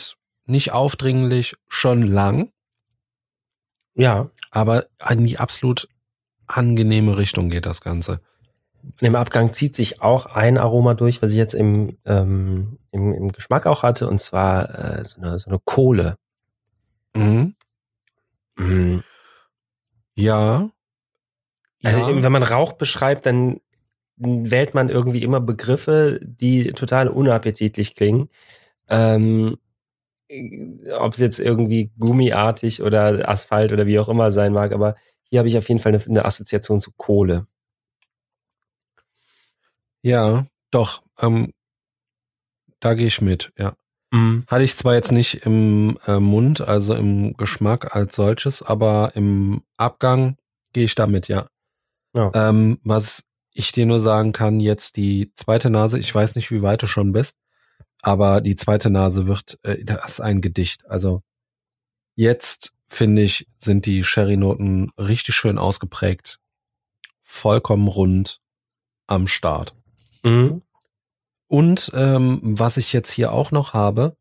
nicht 0.46 0.72
aufdringlich, 0.72 1.56
schon 1.68 2.02
lang. 2.02 2.52
Ja. 3.94 4.30
Aber 4.50 4.86
in 5.08 5.24
die 5.24 5.38
absolut 5.38 5.88
angenehme 6.46 7.16
Richtung 7.18 7.50
geht 7.50 7.66
das 7.66 7.80
Ganze. 7.80 8.20
Im 9.00 9.16
Abgang 9.16 9.52
zieht 9.52 9.74
sich 9.76 10.02
auch 10.02 10.26
ein 10.26 10.58
Aroma 10.58 10.94
durch, 10.94 11.22
was 11.22 11.30
ich 11.30 11.36
jetzt 11.36 11.54
im, 11.54 11.98
ähm, 12.04 12.78
im, 12.90 13.12
im 13.12 13.32
Geschmack 13.32 13.66
auch 13.66 13.82
hatte, 13.82 14.08
und 14.08 14.20
zwar 14.20 14.98
äh, 14.98 15.04
so, 15.04 15.20
eine, 15.20 15.38
so 15.38 15.50
eine 15.50 15.58
Kohle. 15.64 16.16
Mhm. 17.14 17.54
Mhm. 18.56 19.02
Ja. 20.14 20.70
Also 21.82 21.98
ja. 21.98 22.22
wenn 22.22 22.32
man 22.32 22.42
Rauch 22.42 22.72
beschreibt, 22.72 23.26
dann 23.26 23.60
wählt 24.16 24.74
man 24.74 24.88
irgendwie 24.88 25.22
immer 25.22 25.40
Begriffe, 25.40 26.20
die 26.22 26.72
total 26.72 27.08
unappetitlich 27.08 27.96
klingen. 27.96 28.30
Ähm, 28.88 29.58
ob 30.98 31.12
es 31.12 31.20
jetzt 31.20 31.38
irgendwie 31.38 31.92
gummiartig 31.98 32.82
oder 32.82 33.28
Asphalt 33.28 33.72
oder 33.72 33.86
wie 33.86 33.98
auch 33.98 34.08
immer 34.08 34.32
sein 34.32 34.52
mag, 34.52 34.72
aber 34.72 34.96
hier 35.28 35.38
habe 35.38 35.48
ich 35.48 35.58
auf 35.58 35.68
jeden 35.68 35.80
Fall 35.80 35.94
eine, 35.94 36.02
eine 36.04 36.24
Assoziation 36.24 36.80
zu 36.80 36.92
Kohle. 36.96 37.46
Ja, 40.06 40.46
doch. 40.70 41.02
Ähm, 41.20 41.52
da 42.78 42.94
gehe 42.94 43.08
ich 43.08 43.20
mit, 43.20 43.52
ja. 43.58 43.74
Mhm. 44.12 44.44
Hatte 44.46 44.62
ich 44.62 44.76
zwar 44.76 44.94
jetzt 44.94 45.10
nicht 45.10 45.44
im 45.44 45.98
äh, 46.06 46.20
Mund, 46.20 46.60
also 46.60 46.94
im 46.94 47.36
Geschmack 47.36 47.96
als 47.96 48.14
solches, 48.14 48.62
aber 48.62 49.16
im 49.16 49.64
Abgang 49.76 50.36
gehe 50.72 50.84
ich 50.84 50.94
damit, 50.94 51.26
ja. 51.26 51.48
ja. 52.14 52.30
Ähm, 52.34 52.78
was 52.84 53.24
ich 53.50 53.72
dir 53.72 53.84
nur 53.84 53.98
sagen 53.98 54.30
kann, 54.30 54.60
jetzt 54.60 54.96
die 54.96 55.32
zweite 55.34 55.70
Nase, 55.70 55.98
ich 55.98 56.14
weiß 56.14 56.36
nicht, 56.36 56.52
wie 56.52 56.62
weit 56.62 56.82
du 56.82 56.86
schon 56.86 57.10
bist, 57.10 57.36
aber 58.00 58.40
die 58.40 58.54
zweite 58.54 58.90
Nase 58.90 59.26
wird, 59.26 59.58
äh, 59.64 59.82
das 59.82 60.04
ist 60.04 60.20
ein 60.20 60.40
Gedicht. 60.40 60.88
Also 60.88 61.22
jetzt 62.14 62.74
finde 62.86 63.22
ich, 63.22 63.48
sind 63.56 63.86
die 63.86 64.04
Sherry-Noten 64.04 64.92
richtig 64.98 65.34
schön 65.34 65.58
ausgeprägt, 65.58 66.38
vollkommen 67.22 67.88
rund 67.88 68.40
am 69.08 69.26
Start. 69.26 69.74
Mhm. 70.26 70.62
Und 71.48 71.92
ähm, 71.94 72.40
was 72.42 72.76
ich 72.76 72.92
jetzt 72.92 73.10
hier 73.12 73.32
auch 73.32 73.52
noch 73.52 73.72
habe, 73.72 74.16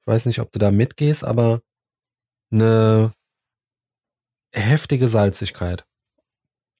ich 0.00 0.06
weiß 0.06 0.24
nicht, 0.26 0.40
ob 0.40 0.50
du 0.50 0.58
da 0.58 0.70
mitgehst, 0.70 1.22
aber 1.24 1.60
eine 2.50 3.12
heftige 4.52 5.08
Salzigkeit. 5.08 5.84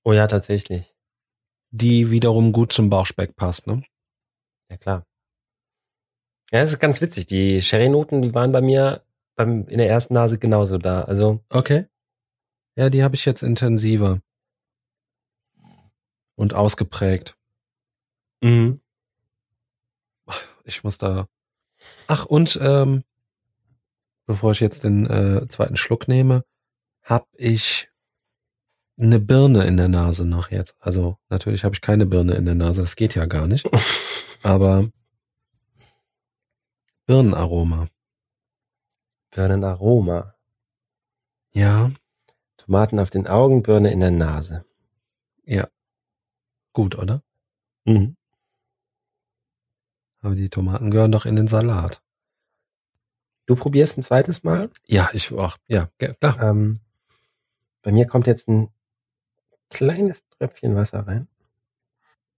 Oh 0.04 0.12
ja, 0.14 0.26
tatsächlich. 0.26 0.94
die 1.70 2.10
wiederum 2.10 2.52
gut 2.52 2.72
zum 2.72 2.90
Bauchspeck 2.90 3.36
passt, 3.36 3.66
ne? 3.66 3.84
Ja, 4.70 4.76
klar. 4.76 5.06
Ja, 6.50 6.62
das 6.62 6.70
ist 6.70 6.80
ganz 6.80 7.00
witzig. 7.00 7.26
Die 7.26 7.60
Sherry-Noten, 7.62 8.22
die 8.22 8.34
waren 8.34 8.52
bei 8.52 8.60
mir 8.60 9.04
beim, 9.36 9.68
in 9.68 9.78
der 9.78 9.88
ersten 9.88 10.14
Nase 10.14 10.38
genauso 10.38 10.78
da. 10.78 11.02
Also. 11.02 11.44
Okay. 11.48 11.86
Ja, 12.76 12.90
die 12.90 13.02
habe 13.02 13.14
ich 13.14 13.24
jetzt 13.24 13.42
intensiver. 13.42 14.20
Und 16.36 16.54
ausgeprägt. 16.54 17.36
Mhm. 18.40 18.80
Ich 20.64 20.84
muss 20.84 20.98
da. 20.98 21.26
Ach, 22.06 22.26
und 22.26 22.58
ähm, 22.62 23.04
bevor 24.26 24.52
ich 24.52 24.60
jetzt 24.60 24.84
den 24.84 25.06
äh, 25.06 25.48
zweiten 25.48 25.76
Schluck 25.76 26.08
nehme, 26.08 26.44
hab 27.02 27.28
ich 27.34 27.88
eine 28.98 29.18
Birne 29.18 29.64
in 29.64 29.76
der 29.76 29.88
Nase 29.88 30.26
noch 30.26 30.50
jetzt. 30.50 30.76
Also 30.78 31.16
natürlich 31.28 31.64
habe 31.64 31.74
ich 31.74 31.80
keine 31.80 32.06
Birne 32.06 32.34
in 32.34 32.44
der 32.44 32.54
Nase, 32.54 32.82
das 32.82 32.96
geht 32.96 33.14
ja 33.14 33.24
gar 33.26 33.46
nicht. 33.46 33.66
Aber 34.42 34.88
Birnenaroma. 37.06 37.88
Birnenaroma. 39.30 40.34
Ja. 41.52 41.90
Tomaten 42.56 43.00
auf 43.00 43.10
den 43.10 43.26
Augen, 43.26 43.62
Birne 43.62 43.90
in 43.90 44.00
der 44.00 44.12
Nase. 44.12 44.64
Ja. 45.44 45.68
Gut, 46.72 46.96
oder? 46.96 47.22
Mhm. 47.84 48.16
Aber 50.22 50.34
die 50.34 50.50
Tomaten 50.50 50.90
gehören 50.90 51.12
doch 51.12 51.24
in 51.26 51.36
den 51.36 51.48
Salat. 51.48 52.02
Du 53.46 53.56
probierst 53.56 53.98
ein 53.98 54.02
zweites 54.02 54.42
Mal? 54.44 54.70
Ja, 54.86 55.10
ich 55.12 55.32
auch. 55.32 55.56
Ja, 55.66 55.88
klar. 55.98 56.40
Ähm, 56.40 56.80
bei 57.82 57.90
mir 57.90 58.06
kommt 58.06 58.26
jetzt 58.26 58.48
ein 58.48 58.68
kleines 59.70 60.28
Tröpfchen 60.28 60.74
Wasser 60.76 61.06
rein. 61.06 61.26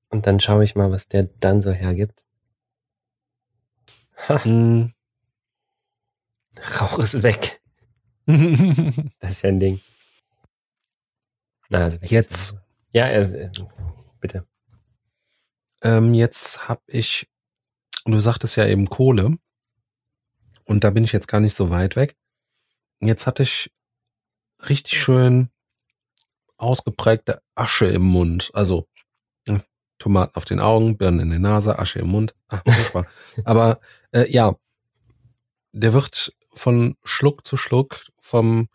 Und 0.09 0.27
dann 0.27 0.41
schaue 0.41 0.63
ich 0.65 0.75
mal, 0.75 0.91
was 0.91 1.09
der 1.09 1.25
dann 1.25 1.63
so 1.63 1.71
hergibt. 1.73 2.25
Ha, 4.29 4.39
Mm. 4.49 4.93
Rauch 6.81 6.99
ist 6.99 7.23
weg. 7.23 7.61
Das 9.21 9.31
ist 9.31 9.43
ja 9.43 9.49
ein 9.49 9.59
Ding. 9.59 9.81
Na, 11.71 11.85
also 11.85 11.99
Jetzt. 12.03 12.57
Ja, 12.93 13.07
äh, 13.09 13.45
äh, 13.47 13.51
bitte. 14.21 14.47
ähm, 15.83 16.15
jetzt 16.15 16.69
hab 16.69 16.83
ich, 16.87 17.29
du 18.05 18.21
sagtest 18.21 18.57
ja 18.57 18.67
eben 18.67 18.89
Kohle. 18.89 19.37
Und 20.65 20.85
da 20.85 20.91
bin 20.91 21.05
ich 21.05 21.13
jetzt 21.13 21.29
gar 21.29 21.41
nicht 21.41 21.55
so 21.55 21.71
weit 21.71 21.97
weg. 21.97 22.17
Jetzt 23.01 23.27
hatte 23.27 23.43
ich 23.43 23.73
richtig 24.69 25.01
schön 25.01 25.51
ausgeprägte 26.57 27.43
Asche 27.55 27.87
im 27.87 28.03
Mund. 28.03 28.51
Also 28.55 28.89
äh, 29.47 29.59
Tomaten 29.99 30.37
auf 30.37 30.45
den 30.45 30.61
Augen, 30.61 30.97
Birnen 30.97 31.21
in 31.21 31.31
der 31.31 31.39
Nase, 31.39 31.79
Asche 31.79 31.99
im 31.99 32.09
Mund. 32.09 32.35
Ach, 32.49 32.63
furchtbar. 32.65 33.07
Aber 33.45 33.81
äh, 34.13 34.31
ja, 34.31 34.55
der 35.73 35.93
wird 35.93 36.33
von 36.53 36.97
Schluck 37.03 37.47
zu 37.47 37.57
Schluck, 37.57 38.05
vom, 38.21 38.69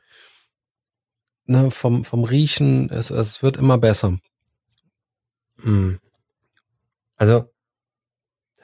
ne, 1.46 1.72
vom, 1.72 2.04
vom 2.04 2.24
Riechen, 2.24 2.90
es, 2.90 3.10
es 3.10 3.42
wird 3.44 3.58
immer 3.58 3.78
besser. 3.78 4.18
Hm. 5.60 6.00
Also, 7.16 7.52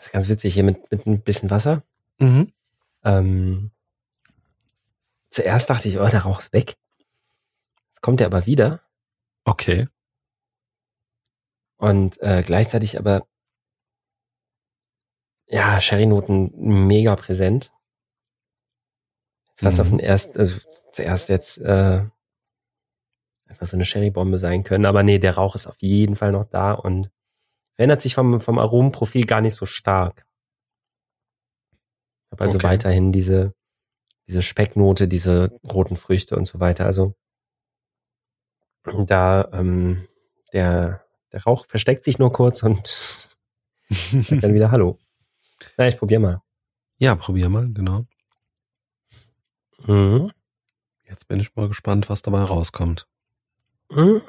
das 0.03 0.07
ist 0.07 0.11
ganz 0.13 0.27
witzig 0.27 0.53
hier 0.53 0.65
mit, 0.65 0.91
mit 0.91 1.07
ein 1.07 1.21
bisschen 1.21 1.49
Wasser. 1.49 1.81
Mhm. 2.19 2.51
Ähm, 3.05 3.71
zuerst 5.29 5.69
dachte 5.69 5.87
ich, 5.87 5.97
oh, 5.97 6.07
der 6.07 6.23
Rauch 6.23 6.39
ist 6.39 6.51
weg. 6.51 6.75
Jetzt 7.87 8.01
kommt 8.01 8.19
er 8.19 8.27
aber 8.27 8.45
wieder. 8.45 8.81
Okay. 9.45 9.87
Und 11.77 12.21
äh, 12.21 12.43
gleichzeitig 12.45 12.99
aber, 12.99 13.25
ja, 15.47 15.79
Sherry-Noten 15.79 16.51
mega 16.85 17.15
präsent. 17.15 17.71
Jetzt 19.47 19.63
was 19.63 19.75
Mhm. 19.75 19.81
auf 19.81 19.89
den 19.89 19.99
erst, 19.99 20.37
also 20.37 20.57
zuerst 20.91 21.29
jetzt 21.29 21.59
äh, 21.59 22.03
einfach 23.45 23.65
so 23.67 23.77
eine 23.77 23.85
Sherry-Bombe 23.85 24.37
sein 24.37 24.63
können. 24.63 24.85
Aber 24.85 25.01
nee, 25.01 25.19
der 25.19 25.35
Rauch 25.35 25.55
ist 25.55 25.67
auf 25.67 25.81
jeden 25.81 26.17
Fall 26.17 26.33
noch 26.33 26.43
da 26.49 26.73
und 26.73 27.09
verändert 27.75 28.01
sich 28.01 28.15
vom, 28.15 28.39
vom 28.41 28.59
Aromenprofil 28.59 29.25
gar 29.25 29.41
nicht 29.41 29.55
so 29.55 29.65
stark. 29.65 30.25
Ich 32.25 32.31
habe 32.31 32.43
also 32.43 32.57
Okay. 32.57 32.67
weiterhin 32.67 33.11
diese, 33.11 33.53
diese 34.27 34.41
Specknote, 34.41 35.07
diese 35.07 35.59
roten 35.63 35.97
Früchte 35.97 36.35
und 36.35 36.45
so 36.45 36.59
weiter. 36.59 36.85
Also 36.85 37.15
da 38.83 39.49
ähm, 39.53 40.07
der, 40.51 41.05
der 41.31 41.43
Rauch 41.43 41.65
versteckt 41.67 42.03
sich 42.03 42.19
nur 42.19 42.31
kurz 42.31 42.63
und 42.63 43.37
dann 44.11 44.53
wieder 44.53 44.71
Hallo. 44.71 44.99
Na, 45.77 45.87
ich 45.87 45.97
probier 45.97 46.19
mal. 46.19 46.41
ja, 46.97 47.15
probier 47.15 47.49
mal, 47.49 47.71
genau. 47.73 48.05
Mhm. 49.85 50.31
Jetzt 51.03 51.27
bin 51.27 51.39
ich 51.39 51.55
mal 51.55 51.67
gespannt, 51.67 52.09
was 52.09 52.21
dabei 52.21 52.43
rauskommt. 52.43 53.07
Mhm. 53.89 54.21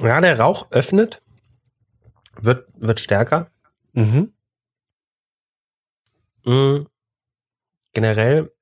Ja, 0.00 0.20
der 0.20 0.38
Rauch 0.40 0.70
öffnet, 0.70 1.20
wird, 2.40 2.68
wird 2.74 3.00
stärker. 3.00 3.50
Mhm. 3.92 4.32
Mhm. 6.44 6.86
Generell 7.92 8.52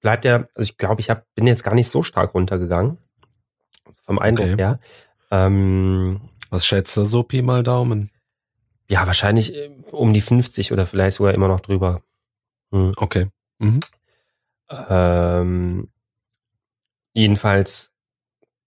bleibt 0.00 0.24
er, 0.24 0.48
also 0.54 0.70
ich 0.70 0.76
glaube, 0.76 1.00
ich 1.00 1.10
hab, 1.10 1.26
bin 1.34 1.46
jetzt 1.46 1.64
gar 1.64 1.74
nicht 1.74 1.88
so 1.88 2.02
stark 2.02 2.34
runtergegangen. 2.34 2.98
Vom 4.02 4.18
Eindruck 4.18 4.46
Okay. 4.52 4.56
her. 4.56 4.80
Ähm, 5.30 6.20
Was 6.50 6.64
schätzt 6.64 6.96
du 6.96 7.04
so 7.04 7.22
Pi 7.22 7.42
mal 7.42 7.62
Daumen? 7.62 8.10
ja, 8.88 9.04
wahrscheinlich 9.04 9.52
äh, 9.52 9.68
um 9.90 10.12
die 10.12 10.20
50 10.20 10.70
oder 10.72 10.86
vielleicht 10.86 11.16
sogar 11.16 11.34
immer 11.34 11.48
noch 11.48 11.58
drüber. 11.60 12.02
Mhm. 12.70 12.92
Okay. 12.96 13.28
Mhm. 13.58 13.80
Ähm, 14.70 15.90
jedenfalls 17.14 17.92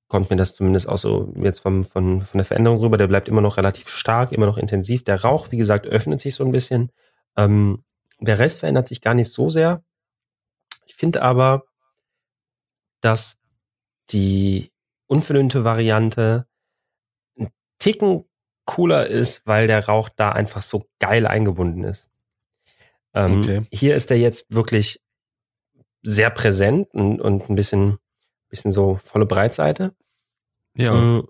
kommt 0.10 0.30
mir 0.30 0.36
das 0.36 0.56
zumindest 0.56 0.90
auch 0.90 0.98
so 0.98 1.34
jetzt 1.38 1.60
vom, 1.60 1.86
von, 1.86 2.24
von 2.24 2.38
der 2.38 2.46
Veränderung 2.46 2.80
rüber. 2.80 2.98
Der 2.98 3.08
bleibt 3.08 3.30
immer 3.30 3.42
noch 3.42 3.56
relativ 3.56 3.88
stark, 3.88 4.34
immer 4.34 4.48
noch 4.48 4.58
intensiv. 4.58 5.04
Der 5.06 5.22
Rauch, 5.22 5.52
wie 5.52 5.58
gesagt, 5.58 5.88
öffnet 5.88 6.20
sich 6.20 6.36
so 6.36 6.44
ein 6.44 6.52
bisschen. 6.52 6.92
Ähm, 7.38 7.86
der 8.20 8.40
Rest 8.40 8.60
verändert 8.60 8.88
sich 8.88 9.00
gar 9.00 9.14
nicht 9.14 9.32
so 9.32 9.50
sehr. 9.50 9.84
Ich 10.86 10.96
finde 10.96 11.22
aber, 11.22 11.64
dass 13.00 13.38
die 14.10 14.72
unverdünnte 15.08 15.64
Variante 15.64 16.48
ein 17.38 17.50
Ticken 17.78 18.26
cooler 18.66 19.08
ist, 19.08 19.48
weil 19.48 19.68
der 19.68 19.86
Rauch 19.86 20.10
da 20.10 20.32
einfach 20.32 20.62
so 20.62 20.84
geil 21.00 21.26
eingebunden 21.28 21.84
ist. 21.84 22.10
Ähm, 23.14 23.40
Okay. 23.40 23.62
Hier 23.72 23.96
ist 23.96 24.12
er 24.12 24.18
jetzt 24.18 24.54
wirklich 24.54 25.02
sehr 26.02 26.30
präsent 26.30 26.94
und, 26.94 27.22
und 27.22 27.50
ein 27.50 27.56
bisschen, 27.56 27.98
bisschen 28.50 28.72
so 28.72 29.00
volle 29.04 29.26
Breitseite. 29.26 29.94
Ja. 30.76 30.94
Mm, 30.94 31.28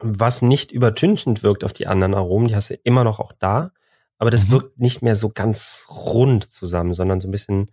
Was 0.00 0.42
nicht 0.42 0.72
übertünchend 0.72 1.42
wirkt 1.42 1.64
auf 1.64 1.72
die 1.72 1.86
anderen 1.86 2.14
Aromen, 2.14 2.48
die 2.48 2.54
hast 2.56 2.68
du 2.70 2.74
immer 2.84 3.02
noch 3.04 3.18
auch 3.18 3.32
da, 3.32 3.72
aber 4.18 4.30
das 4.30 4.46
Mhm. 4.48 4.52
wirkt 4.52 4.78
nicht 4.78 5.00
mehr 5.02 5.14
so 5.16 5.30
ganz 5.30 5.86
rund 5.88 6.52
zusammen, 6.52 6.92
sondern 6.92 7.20
so 7.20 7.28
ein 7.28 7.30
bisschen 7.32 7.70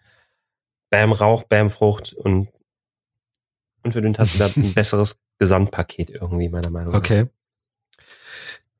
Bam 0.89 1.11
Rauch, 1.11 1.43
Bam 1.43 1.69
Frucht 1.69 2.13
und 2.13 2.47
unverdünnt 3.83 4.19
hast 4.19 4.35
du 4.35 4.39
da 4.39 4.45
ein 4.55 4.73
besseres 4.73 5.19
Gesamtpaket 5.39 6.09
irgendwie, 6.11 6.47
meiner 6.49 6.69
Meinung 6.69 6.93
nach. 6.93 6.99
Okay. 6.99 7.25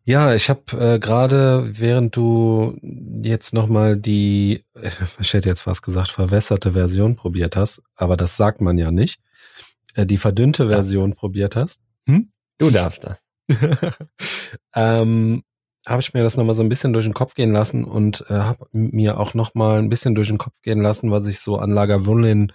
Ja, 0.05 0.35
ich 0.35 0.49
habe 0.49 0.61
äh, 0.95 0.99
gerade, 0.99 1.79
während 1.79 2.15
du 2.15 2.77
jetzt 3.23 3.53
nochmal 3.53 3.95
die, 3.97 4.65
ich 5.19 5.33
hätte 5.33 5.49
jetzt 5.49 5.61
fast 5.61 5.81
gesagt, 5.81 6.09
verwässerte 6.09 6.73
Version 6.73 7.15
probiert 7.15 7.55
hast, 7.55 7.81
aber 7.95 8.17
das 8.17 8.35
sagt 8.37 8.59
man 8.61 8.77
ja 8.77 8.91
nicht, 8.91 9.19
die 9.95 10.17
verdünnte 10.17 10.67
Version 10.67 11.13
probiert 11.13 11.55
hast, 11.55 11.81
Du 12.57 12.69
darfst 12.69 13.03
das. 13.03 13.19
ähm, 14.75 15.43
habe 15.85 16.01
ich 16.01 16.13
mir 16.13 16.23
das 16.23 16.37
nochmal 16.37 16.55
so 16.55 16.63
ein 16.63 16.69
bisschen 16.69 16.93
durch 16.93 17.03
den 17.03 17.13
Kopf 17.13 17.35
gehen 17.35 17.51
lassen 17.51 17.83
und 17.83 18.25
äh, 18.29 18.35
habe 18.35 18.65
mir 18.71 19.19
auch 19.19 19.33
nochmal 19.33 19.79
ein 19.79 19.89
bisschen 19.89 20.15
durch 20.15 20.29
den 20.29 20.37
Kopf 20.37 20.55
gehen 20.61 20.81
lassen, 20.81 21.11
was 21.11 21.27
ich 21.27 21.39
so 21.39 21.57
an 21.57 21.71
Lagerwulin 21.71 22.53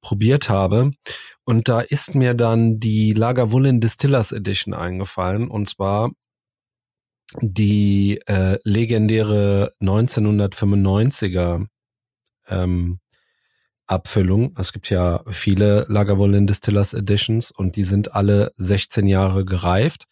probiert 0.00 0.48
habe. 0.48 0.90
Und 1.44 1.68
da 1.68 1.80
ist 1.80 2.16
mir 2.16 2.34
dann 2.34 2.80
die 2.80 3.12
Lagerwulin 3.12 3.80
Distillers 3.80 4.32
Edition 4.32 4.74
eingefallen 4.74 5.46
und 5.48 5.68
zwar 5.68 6.10
die 7.40 8.20
äh, 8.26 8.58
legendäre 8.64 9.72
1995er 9.80 11.66
ähm, 12.48 12.98
Abfüllung. 13.86 14.54
Es 14.58 14.72
gibt 14.72 14.90
ja 14.90 15.22
viele 15.30 15.86
Lagerwollen 15.88 16.46
Distillers 16.46 16.94
Editions 16.94 17.50
und 17.50 17.76
die 17.76 17.84
sind 17.84 18.14
alle 18.14 18.52
16 18.56 19.06
Jahre 19.06 19.44
gereift, 19.44 20.04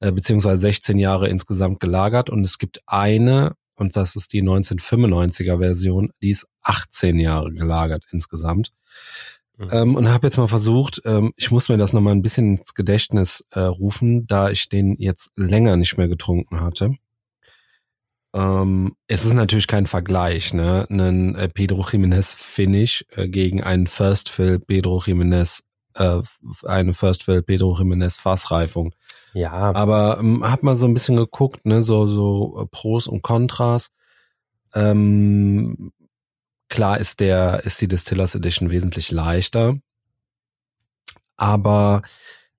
äh, 0.00 0.12
beziehungsweise 0.12 0.60
16 0.60 0.98
Jahre 0.98 1.28
insgesamt 1.28 1.80
gelagert 1.80 2.30
und 2.30 2.44
es 2.44 2.58
gibt 2.58 2.80
eine, 2.86 3.54
und 3.74 3.96
das 3.96 4.16
ist 4.16 4.32
die 4.32 4.42
1995er 4.42 5.58
Version, 5.58 6.10
die 6.22 6.30
ist 6.30 6.46
18 6.62 7.18
Jahre 7.18 7.52
gelagert 7.52 8.04
insgesamt. 8.10 8.72
Mhm. 9.56 9.68
Ähm, 9.72 9.96
und 9.96 10.08
habe 10.08 10.26
jetzt 10.26 10.36
mal 10.36 10.46
versucht, 10.46 11.02
ähm, 11.04 11.32
ich 11.36 11.50
muss 11.50 11.68
mir 11.68 11.76
das 11.76 11.92
nochmal 11.92 12.14
ein 12.14 12.22
bisschen 12.22 12.58
ins 12.58 12.74
Gedächtnis 12.74 13.44
äh, 13.50 13.60
rufen, 13.60 14.26
da 14.26 14.50
ich 14.50 14.68
den 14.68 14.94
jetzt 14.98 15.30
länger 15.34 15.76
nicht 15.76 15.96
mehr 15.96 16.08
getrunken 16.08 16.60
hatte. 16.60 16.94
Ähm, 18.34 18.94
es 19.06 19.24
ist 19.24 19.34
natürlich 19.34 19.66
kein 19.66 19.86
Vergleich, 19.86 20.52
ne? 20.52 20.86
Ein 20.90 21.34
äh, 21.34 21.48
Pedro 21.48 21.86
Jimenez 21.90 22.34
Finish 22.34 23.04
äh, 23.12 23.28
gegen 23.28 23.62
einen 23.62 23.86
First 23.86 24.28
Fill 24.28 24.58
Pedro 24.58 25.02
Jimenez, 25.04 25.64
äh, 25.94 26.20
eine 26.66 26.92
First 26.92 27.22
Fill 27.24 27.42
Pedro 27.42 27.76
Jimenez 27.78 28.18
Fassreifung. 28.18 28.94
Ja. 29.32 29.52
Aber 29.74 30.18
ähm, 30.20 30.48
hab 30.48 30.62
mal 30.62 30.76
so 30.76 30.86
ein 30.86 30.94
bisschen 30.94 31.16
geguckt, 31.16 31.64
ne, 31.64 31.82
so, 31.82 32.06
so 32.06 32.60
äh, 32.62 32.66
Pros 32.66 33.06
und 33.06 33.22
Kontras. 33.22 33.90
Ähm, 34.74 35.92
klar 36.68 36.98
ist 36.98 37.20
der, 37.20 37.64
ist 37.64 37.80
die 37.80 37.88
Distillers 37.88 38.34
Edition 38.34 38.70
wesentlich 38.70 39.10
leichter. 39.10 39.78
Aber 41.36 42.02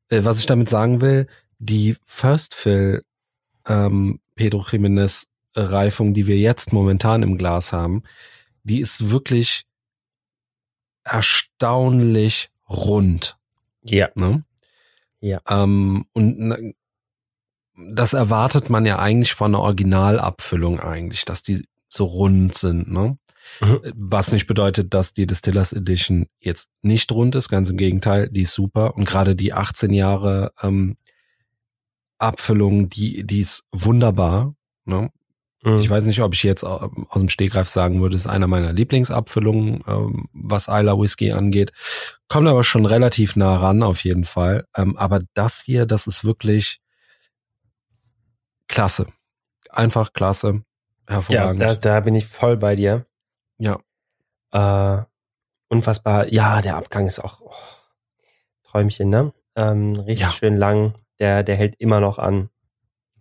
äh, 0.10 0.23
was 0.23 0.39
ich 0.39 0.47
damit 0.47 0.69
sagen 0.69 1.01
will, 1.01 1.27
die 1.60 1.95
First 2.05 2.55
Fill 2.55 3.03
ähm, 3.67 4.19
Pedro 4.36 4.65
Jimenez 4.69 5.28
Reifung, 5.55 6.13
die 6.13 6.27
wir 6.27 6.38
jetzt 6.38 6.73
momentan 6.73 7.23
im 7.23 7.38
Glas 7.38 7.73
haben, 7.73 8.03
die 8.63 8.79
ist 8.79 9.12
wirklich 9.12 9.65
erstaunlich 11.03 12.49
rund. 12.69 13.38
Ja. 13.83 14.09
Ne? 14.15 14.43
Ja. 15.21 15.41
Ähm, 15.49 16.05
und 16.13 16.73
das 17.75 18.13
erwartet 18.13 18.69
man 18.69 18.85
ja 18.85 18.99
eigentlich 18.99 19.33
von 19.33 19.51
einer 19.51 19.63
Originalabfüllung 19.63 20.79
eigentlich, 20.79 21.25
dass 21.25 21.43
die 21.43 21.65
so 21.88 22.05
rund 22.05 22.55
sind, 22.55 22.91
ne? 22.91 23.17
Mhm. 23.62 23.79
Was 23.95 24.31
nicht 24.31 24.45
bedeutet, 24.45 24.93
dass 24.93 25.13
die 25.13 25.25
Distillers 25.25 25.73
Edition 25.73 26.27
jetzt 26.39 26.69
nicht 26.83 27.12
rund 27.12 27.35
ist, 27.35 27.49
ganz 27.49 27.69
im 27.71 27.77
Gegenteil, 27.77 28.29
die 28.29 28.41
ist 28.41 28.53
super. 28.53 28.95
Und 28.95 29.05
gerade 29.05 29.35
die 29.35 29.53
18 29.53 29.91
Jahre 29.91 30.51
ähm, 30.62 30.97
Abfüllung, 32.19 32.89
die, 32.89 33.25
die 33.25 33.39
ist 33.39 33.63
wunderbar. 33.71 34.53
Ne? 34.85 35.09
Mhm. 35.63 35.79
Ich 35.79 35.89
weiß 35.89 36.05
nicht, 36.05 36.21
ob 36.21 36.33
ich 36.33 36.43
jetzt 36.43 36.63
aus 36.63 36.89
dem 37.15 37.29
Stegreif 37.29 37.67
sagen 37.67 38.01
würde, 38.01 38.15
ist 38.15 38.27
einer 38.27 38.47
meiner 38.47 38.71
Lieblingsabfüllungen, 38.71 39.83
ähm, 39.87 40.29
was 40.33 40.67
Isla 40.67 40.97
Whisky 40.97 41.31
angeht. 41.31 41.71
Kommt 42.27 42.47
aber 42.47 42.63
schon 42.63 42.85
relativ 42.85 43.35
nah 43.35 43.57
ran, 43.57 43.83
auf 43.83 44.03
jeden 44.03 44.23
Fall. 44.23 44.65
Ähm, 44.75 44.95
aber 44.95 45.19
das 45.33 45.61
hier, 45.61 45.85
das 45.85 46.07
ist 46.07 46.23
wirklich 46.23 46.79
klasse. 48.67 49.07
Einfach 49.69 50.13
klasse. 50.13 50.63
Hervorragend. 51.07 51.61
Ja, 51.61 51.73
da, 51.73 51.75
da 51.75 51.99
bin 51.99 52.15
ich 52.15 52.25
voll 52.25 52.55
bei 52.55 52.75
dir. 52.75 53.05
Ja. 53.57 53.79
Äh, 54.51 55.03
unfassbar. 55.67 56.31
Ja, 56.31 56.61
der 56.61 56.77
Abgang 56.77 57.05
ist 57.05 57.19
auch 57.19 57.41
oh, 57.41 57.51
Träumchen, 58.63 59.09
ne? 59.09 59.33
Ähm, 59.55 59.95
richtig 59.95 60.27
ja. 60.27 60.31
schön 60.31 60.55
lang. 60.55 60.93
Der, 61.19 61.43
der 61.43 61.57
hält 61.57 61.75
immer 61.79 61.99
noch 61.99 62.17
an 62.17 62.49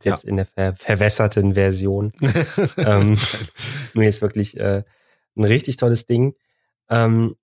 selbst 0.02 0.24
ja. 0.24 0.30
in 0.30 0.36
der 0.36 0.46
ver 0.46 0.74
verwässerten 0.74 1.54
Version. 1.54 2.12
ähm, 2.76 3.16
nur 3.94 4.04
jetzt 4.04 4.22
wirklich 4.22 4.58
äh, 4.58 4.82
ein 5.36 5.44
richtig 5.44 5.76
tolles 5.76 6.06
Ding. 6.06 6.34
Ähm, 6.88 7.36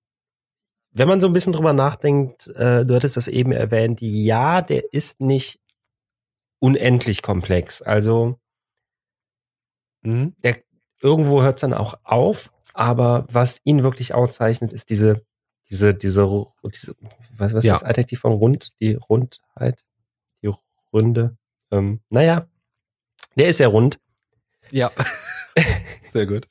wenn 0.92 1.08
man 1.08 1.20
so 1.20 1.26
ein 1.26 1.32
bisschen 1.32 1.52
drüber 1.52 1.72
nachdenkt, 1.72 2.48
äh, 2.48 2.86
du 2.86 2.94
hattest 2.94 3.16
das 3.16 3.28
eben 3.28 3.52
erwähnt, 3.52 4.00
ja, 4.00 4.62
der 4.62 4.92
ist 4.92 5.20
nicht 5.20 5.60
unendlich 6.58 7.22
komplex. 7.22 7.82
Also 7.82 8.38
mhm. 10.02 10.34
der, 10.38 10.58
irgendwo 11.02 11.42
hört 11.42 11.56
es 11.56 11.60
dann 11.60 11.74
auch 11.74 11.98
auf, 12.02 12.50
aber 12.72 13.26
was 13.30 13.60
ihn 13.64 13.82
wirklich 13.82 14.14
auszeichnet, 14.14 14.72
ist 14.72 14.88
diese, 14.88 15.22
diese, 15.70 15.94
diese, 15.94 16.26
diese 16.64 16.96
was, 17.36 17.54
was 17.54 17.64
ja. 17.64 17.74
ist 17.74 17.82
das 17.82 17.88
Adjektiv 17.88 18.20
von 18.20 18.32
rund? 18.32 18.72
Die 18.80 18.94
Rundheit, 18.94 19.84
die 20.42 20.50
Runde. 20.92 21.36
Ähm, 21.70 22.00
naja, 22.10 22.46
der 23.36 23.48
ist 23.48 23.60
ja 23.60 23.68
rund. 23.68 23.98
Ja. 24.70 24.90
Sehr 26.12 26.26
gut. 26.26 26.48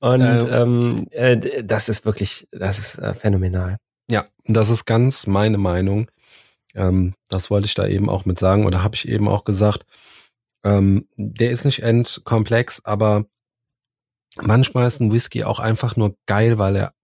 Und 0.00 0.20
ähm, 0.22 0.48
ähm, 0.50 1.06
äh, 1.10 1.64
das 1.64 1.88
ist 1.88 2.04
wirklich, 2.04 2.48
das 2.52 2.78
ist 2.78 2.98
äh, 2.98 3.14
phänomenal. 3.14 3.78
Ja, 4.10 4.26
das 4.46 4.70
ist 4.70 4.84
ganz 4.84 5.26
meine 5.26 5.58
Meinung. 5.58 6.10
Ähm, 6.74 7.14
das 7.28 7.50
wollte 7.50 7.66
ich 7.66 7.74
da 7.74 7.86
eben 7.86 8.08
auch 8.08 8.24
mit 8.24 8.38
sagen 8.38 8.66
oder 8.66 8.82
habe 8.82 8.96
ich 8.96 9.08
eben 9.08 9.28
auch 9.28 9.44
gesagt. 9.44 9.86
Ähm, 10.62 11.08
der 11.16 11.50
ist 11.50 11.64
nicht 11.64 11.82
endkomplex, 11.82 12.84
aber 12.84 13.24
manchmal 14.36 14.86
ist 14.86 15.00
ein 15.00 15.12
Whisky 15.12 15.44
auch 15.44 15.58
einfach 15.58 15.96
nur 15.96 16.16
geil, 16.26 16.58
weil 16.58 16.76
er 16.76 16.94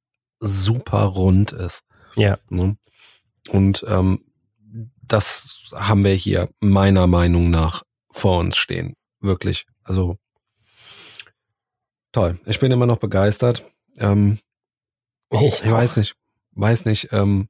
super 0.40 1.04
rund 1.04 1.52
ist. 1.52 1.84
Ja. 2.16 2.38
Ne? 2.50 2.76
Und 3.48 3.84
ähm, 3.88 4.24
das 5.08 5.70
haben 5.74 6.04
wir 6.04 6.14
hier 6.14 6.48
meiner 6.60 7.06
Meinung 7.06 7.50
nach 7.50 7.82
vor 8.10 8.38
uns 8.38 8.56
stehen. 8.56 8.94
Wirklich. 9.20 9.66
Also 9.84 10.16
toll. 12.12 12.38
Ich 12.46 12.60
bin 12.60 12.72
immer 12.72 12.86
noch 12.86 12.98
begeistert. 12.98 13.64
Ähm, 13.98 14.38
ich, 15.30 15.62
ich 15.62 15.70
weiß 15.70 15.96
nicht, 15.98 16.14
weiß 16.52 16.84
nicht. 16.86 17.12
Ähm, 17.12 17.48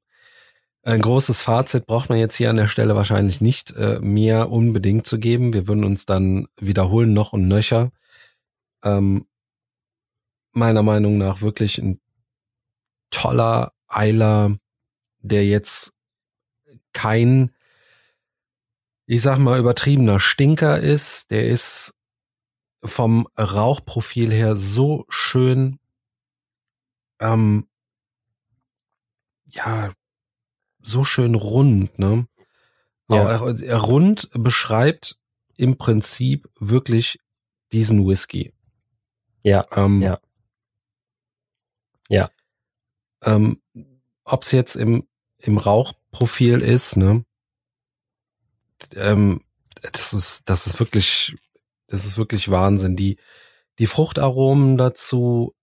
ein 0.82 1.00
großes 1.00 1.42
Fazit 1.42 1.86
braucht 1.86 2.10
man 2.10 2.18
jetzt 2.18 2.36
hier 2.36 2.48
an 2.48 2.56
der 2.56 2.68
Stelle 2.68 2.94
wahrscheinlich 2.94 3.40
nicht 3.40 3.72
äh, 3.72 3.98
mehr 4.00 4.50
unbedingt 4.50 5.06
zu 5.06 5.18
geben. 5.18 5.52
Wir 5.52 5.66
würden 5.66 5.84
uns 5.84 6.06
dann 6.06 6.46
wiederholen 6.60 7.12
noch 7.12 7.32
und 7.32 7.48
nöcher. 7.48 7.90
Ähm, 8.84 9.26
meiner 10.52 10.82
Meinung 10.82 11.18
nach 11.18 11.42
wirklich 11.42 11.78
ein 11.78 12.00
toller 13.10 13.72
Eiler, 13.88 14.56
der 15.18 15.44
jetzt 15.44 15.92
kein 16.96 17.50
ich 19.06 19.22
sag 19.22 19.38
mal, 19.38 19.58
übertriebener 19.58 20.20
Stinker 20.20 20.80
ist. 20.80 21.30
Der 21.30 21.46
ist 21.48 21.94
vom 22.84 23.28
Rauchprofil 23.38 24.32
her 24.32 24.56
so 24.56 25.06
schön, 25.08 25.78
ähm, 27.20 27.68
ja, 29.50 29.92
so 30.82 31.04
schön 31.04 31.34
rund, 31.34 31.98
ne? 31.98 32.28
Ja. 33.08 33.36
Rund 33.36 34.28
beschreibt 34.32 35.16
im 35.56 35.78
Prinzip 35.78 36.50
wirklich 36.58 37.20
diesen 37.70 38.06
Whisky. 38.06 38.52
Ja, 39.42 39.64
ähm, 39.70 40.02
ja. 40.02 40.20
Ja. 42.08 42.30
Ähm, 43.22 43.62
Ob 44.24 44.42
es 44.42 44.50
jetzt 44.50 44.74
im, 44.74 45.06
im 45.38 45.56
Rauchprofil 46.16 46.62
ist, 46.62 46.96
ne? 46.96 47.24
ähm, 48.94 49.40
das 49.82 50.12
ist, 50.14 50.48
das 50.48 50.66
ist 50.66 50.78
wirklich, 50.78 51.34
das 51.86 52.04
ist 52.04 52.16
wirklich 52.16 52.50
Wahnsinn. 52.50 52.96
Die, 52.96 53.18
die 53.78 53.86
Fruchtaromen 53.86 54.76
dazu 54.76 55.54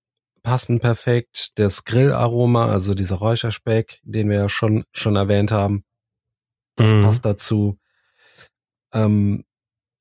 passen 0.44 0.80
perfekt. 0.80 1.52
Das 1.56 1.86
Grillaroma, 1.86 2.68
also 2.68 2.94
dieser 2.94 3.16
Räucherspeck, 3.16 4.00
den 4.04 4.30
wir 4.30 4.38
ja 4.38 4.50
schon, 4.50 4.84
schon 4.92 5.16
erwähnt 5.16 5.52
haben, 5.52 5.84
das 6.76 6.94
mhm. 6.94 7.02
passt 7.02 7.26
dazu. 7.26 7.80
Ähm, 8.94 9.46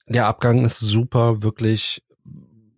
der 0.06 0.26
Abgang 0.26 0.64
ist 0.64 0.78
super, 0.78 1.42
wirklich 1.42 2.04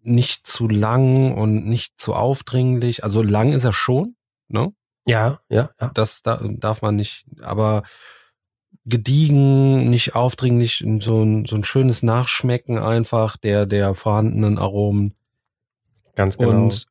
nicht 0.02 0.46
zu 0.46 0.68
lang 0.68 1.32
und 1.32 1.66
nicht 1.66 1.98
zu 1.98 2.14
aufdringlich. 2.14 3.02
Also 3.02 3.22
lang 3.22 3.52
ist 3.52 3.64
er 3.64 3.72
schon, 3.72 4.16
ne? 4.48 4.72
Ja, 5.06 5.40
ja, 5.48 5.70
ja. 5.80 5.90
Das 5.94 6.22
da, 6.22 6.40
darf 6.42 6.82
man 6.82 6.96
nicht, 6.96 7.26
aber 7.42 7.82
gediegen, 8.86 9.88
nicht 9.88 10.14
aufdringlich, 10.14 10.84
so 11.00 11.22
ein, 11.22 11.46
so 11.46 11.56
ein 11.56 11.64
schönes 11.64 12.02
Nachschmecken 12.02 12.78
einfach 12.78 13.36
der, 13.36 13.66
der 13.66 13.94
vorhandenen 13.94 14.58
Aromen. 14.58 15.14
Ganz 16.14 16.36
genau. 16.38 16.50
Und 16.50 16.86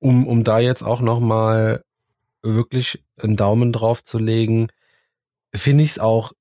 um, 0.00 0.26
um 0.26 0.44
da 0.44 0.58
jetzt 0.60 0.82
auch 0.82 1.00
nochmal 1.00 1.84
wirklich 2.42 3.04
einen 3.16 3.36
Daumen 3.36 3.72
drauf 3.72 4.04
zu 4.04 4.18
legen, 4.18 4.68
finde 5.52 5.84
ich 5.84 5.90
es 5.90 5.98
auch 5.98 6.32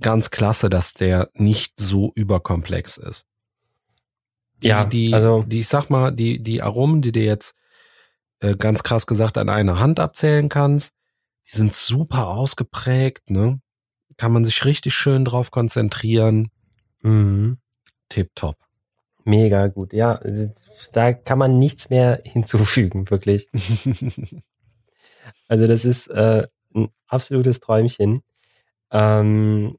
ganz 0.00 0.30
klasse, 0.30 0.70
dass 0.70 0.94
der 0.94 1.28
nicht 1.34 1.78
so 1.78 2.12
überkomplex 2.14 2.96
ist. 2.96 3.26
Die, 4.62 4.68
ja, 4.68 4.84
die, 4.84 5.12
also 5.12 5.42
die, 5.42 5.60
ich 5.60 5.68
sag 5.68 5.90
mal, 5.90 6.12
die, 6.12 6.42
die 6.42 6.62
Aromen, 6.62 7.02
die 7.02 7.12
dir 7.12 7.24
jetzt 7.24 7.54
äh, 8.42 8.56
ganz 8.56 8.82
krass 8.82 9.06
gesagt 9.06 9.38
an 9.38 9.48
einer 9.48 9.78
Hand 9.78 10.00
abzählen 10.00 10.48
kannst, 10.48 10.92
die 11.46 11.56
sind 11.56 11.72
super 11.72 12.28
ausgeprägt, 12.28 13.30
ne? 13.30 13.60
kann 14.16 14.32
man 14.32 14.44
sich 14.44 14.64
richtig 14.64 14.94
schön 14.94 15.24
drauf 15.24 15.50
konzentrieren. 15.50 16.50
Mhm. 17.00 17.58
Tipptopp. 18.08 18.56
Mega 19.24 19.68
gut. 19.68 19.92
Ja, 19.92 20.20
da 20.92 21.12
kann 21.12 21.38
man 21.38 21.58
nichts 21.58 21.88
mehr 21.88 22.20
hinzufügen, 22.24 23.08
wirklich. 23.10 23.48
also 25.48 25.66
das 25.66 25.84
ist 25.84 26.08
äh, 26.08 26.46
ein 26.74 26.88
absolutes 27.06 27.60
Träumchen. 27.60 28.22
Ähm, 28.90 29.78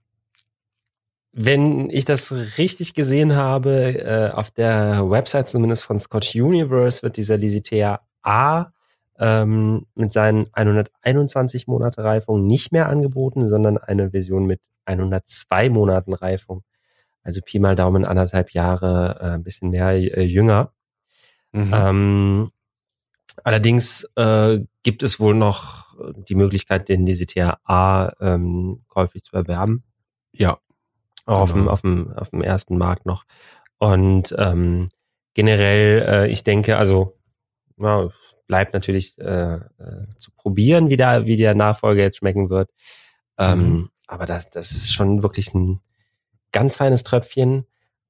wenn 1.33 1.89
ich 1.89 2.05
das 2.05 2.31
richtig 2.57 2.93
gesehen 2.93 3.35
habe, 3.35 3.99
äh, 3.99 4.31
auf 4.31 4.51
der 4.51 5.09
Website 5.09 5.47
zumindest 5.47 5.83
von 5.83 5.99
Scotch 5.99 6.35
Universe 6.35 7.01
wird 7.01 7.17
dieser 7.17 7.37
Lisitea 7.37 8.01
A 8.23 8.71
ähm, 9.19 9.85
mit 9.95 10.11
seinen 10.13 10.47
121 10.53 11.67
Monate 11.67 12.03
Reifung 12.03 12.45
nicht 12.45 12.71
mehr 12.71 12.89
angeboten, 12.89 13.47
sondern 13.47 13.77
eine 13.77 14.11
Version 14.11 14.45
mit 14.45 14.59
102 14.85 15.69
Monaten 15.69 16.13
Reifung. 16.13 16.63
Also 17.23 17.41
Pi 17.41 17.59
mal 17.59 17.75
Daumen 17.75 18.05
anderthalb 18.05 18.51
Jahre, 18.51 19.17
äh, 19.21 19.29
ein 19.35 19.43
bisschen 19.43 19.69
mehr 19.69 19.91
äh, 19.91 20.23
jünger. 20.23 20.73
Mhm. 21.51 21.71
Ähm, 21.73 22.51
allerdings 23.43 24.09
äh, 24.15 24.59
gibt 24.81 25.03
es 25.03 25.19
wohl 25.19 25.35
noch 25.35 25.83
die 26.27 26.35
Möglichkeit, 26.35 26.89
den 26.89 27.05
DCTR 27.05 27.59
A 27.63 28.11
ähm, 28.19 28.83
käuflich 28.87 29.23
zu 29.23 29.35
erwerben. 29.35 29.83
Ja. 30.31 30.57
Auch 31.25 31.41
auf, 31.41 31.51
dem, 31.51 31.61
genau. 31.61 31.71
auf, 31.71 31.81
dem, 31.81 32.13
auf 32.13 32.29
dem 32.31 32.41
ersten 32.41 32.77
Markt 32.77 33.05
noch. 33.05 33.23
Und 33.77 34.35
ähm, 34.37 34.87
generell, 35.33 36.01
äh, 36.01 36.27
ich 36.27 36.43
denke, 36.43 36.77
also 36.77 37.13
ja, 37.77 38.09
bleibt 38.47 38.73
natürlich 38.73 39.17
äh, 39.19 39.55
äh, 39.55 39.59
zu 40.19 40.31
probieren, 40.35 40.89
wie 40.89 40.97
der, 40.97 41.25
wie 41.25 41.37
der 41.37 41.55
Nachfolger 41.55 42.03
jetzt 42.03 42.17
schmecken 42.17 42.49
wird. 42.49 42.69
Ähm, 43.37 43.59
mhm. 43.59 43.89
Aber 44.07 44.25
das, 44.25 44.49
das 44.49 44.71
ist 44.71 44.93
schon 44.93 45.23
wirklich 45.23 45.53
ein 45.53 45.79
ganz 46.51 46.77
feines 46.77 47.03
Tröpfchen. 47.03 47.65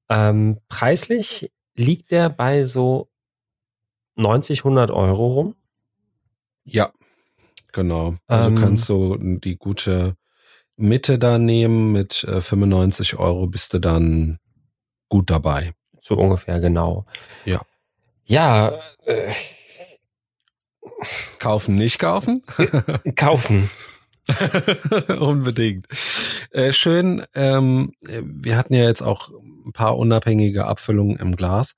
Ähm, 0.08 0.58
preislich 0.68 1.50
liegt 1.74 2.10
der 2.10 2.28
bei 2.28 2.64
so 2.64 3.08
90, 4.16 4.60
100 4.60 4.90
Euro 4.90 5.26
rum. 5.26 5.54
Ja, 6.64 6.92
genau. 7.72 8.16
Also 8.26 8.48
ähm, 8.48 8.56
kannst 8.56 8.88
du 8.88 9.16
die 9.38 9.56
gute 9.56 10.16
Mitte 10.76 11.18
da 11.18 11.38
nehmen 11.38 11.92
mit 11.92 12.24
äh, 12.24 12.40
95 12.40 13.18
Euro 13.18 13.46
bist 13.46 13.74
du 13.74 13.78
dann 13.78 14.38
gut 15.08 15.30
dabei. 15.30 15.72
So 16.00 16.16
ungefähr, 16.16 16.60
genau. 16.60 17.06
Ja. 17.44 17.60
Ja, 18.26 18.80
äh, 19.04 19.30
kaufen, 21.38 21.74
nicht 21.74 21.98
kaufen? 21.98 22.42
kaufen. 23.16 23.70
Unbedingt. 25.20 25.86
Äh, 26.50 26.72
schön, 26.72 27.22
ähm, 27.34 27.92
wir 28.00 28.56
hatten 28.56 28.74
ja 28.74 28.84
jetzt 28.84 29.02
auch 29.02 29.30
ein 29.66 29.72
paar 29.72 29.98
unabhängige 29.98 30.66
Abfüllungen 30.66 31.16
im 31.16 31.36
Glas. 31.36 31.76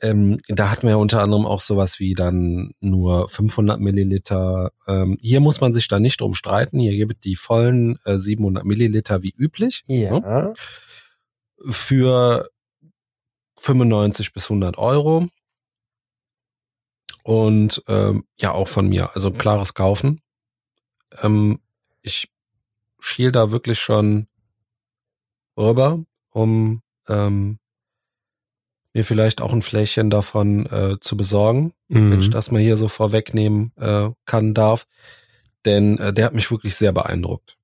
Ähm, 0.00 0.38
da 0.48 0.70
hatten 0.70 0.82
wir 0.82 0.90
ja 0.90 0.96
unter 0.96 1.22
anderem 1.22 1.44
auch 1.44 1.60
sowas 1.60 1.98
wie 1.98 2.14
dann 2.14 2.72
nur 2.80 3.28
500 3.28 3.80
Milliliter. 3.80 4.70
Ähm, 4.86 5.18
hier 5.20 5.40
muss 5.40 5.60
man 5.60 5.72
sich 5.72 5.88
da 5.88 5.98
nicht 5.98 6.20
drum 6.20 6.34
streiten. 6.34 6.78
Hier 6.78 6.96
gibt 6.96 7.24
die 7.24 7.34
vollen 7.36 7.98
äh, 8.04 8.16
700 8.16 8.64
Milliliter 8.64 9.22
wie 9.22 9.34
üblich. 9.36 9.84
Ja. 9.88 10.20
Ne? 10.20 10.54
Für 11.68 12.48
95 13.60 14.32
bis 14.32 14.44
100 14.44 14.78
Euro. 14.78 15.26
Und 17.28 17.82
ähm, 17.88 18.24
ja, 18.40 18.52
auch 18.52 18.68
von 18.68 18.88
mir. 18.88 19.14
Also 19.14 19.30
klares 19.30 19.74
Kaufen. 19.74 20.22
Ähm, 21.20 21.60
ich 22.00 22.30
schiel 23.00 23.32
da 23.32 23.50
wirklich 23.50 23.78
schon 23.78 24.28
rüber, 25.54 26.02
um 26.30 26.80
ähm, 27.06 27.58
mir 28.94 29.04
vielleicht 29.04 29.42
auch 29.42 29.52
ein 29.52 29.60
Fläschchen 29.60 30.08
davon 30.08 30.64
äh, 30.72 31.00
zu 31.00 31.18
besorgen, 31.18 31.74
mhm. 31.88 32.12
wenn 32.12 32.20
ich 32.20 32.30
das 32.30 32.50
mal 32.50 32.62
hier 32.62 32.78
so 32.78 32.88
vorwegnehmen 32.88 33.72
äh, 33.76 34.08
kann, 34.24 34.54
darf. 34.54 34.86
Denn 35.66 35.98
äh, 35.98 36.14
der 36.14 36.24
hat 36.24 36.34
mich 36.34 36.50
wirklich 36.50 36.76
sehr 36.76 36.92
beeindruckt. 36.92 37.58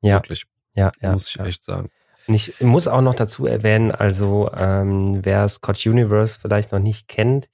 Ja. 0.00 0.14
Wirklich. 0.14 0.44
Ja, 0.74 0.90
ja. 1.02 1.12
Muss 1.12 1.28
ich 1.28 1.34
ja. 1.34 1.44
echt 1.44 1.64
sagen. 1.64 1.90
Und 2.28 2.34
ich 2.34 2.62
muss 2.62 2.88
auch 2.88 3.02
noch 3.02 3.14
dazu 3.14 3.44
erwähnen, 3.44 3.92
also 3.92 4.50
ähm, 4.56 5.22
wer 5.22 5.46
Scotch 5.50 5.86
Universe 5.86 6.40
vielleicht 6.40 6.72
noch 6.72 6.78
nicht 6.78 7.08
kennt, 7.08 7.50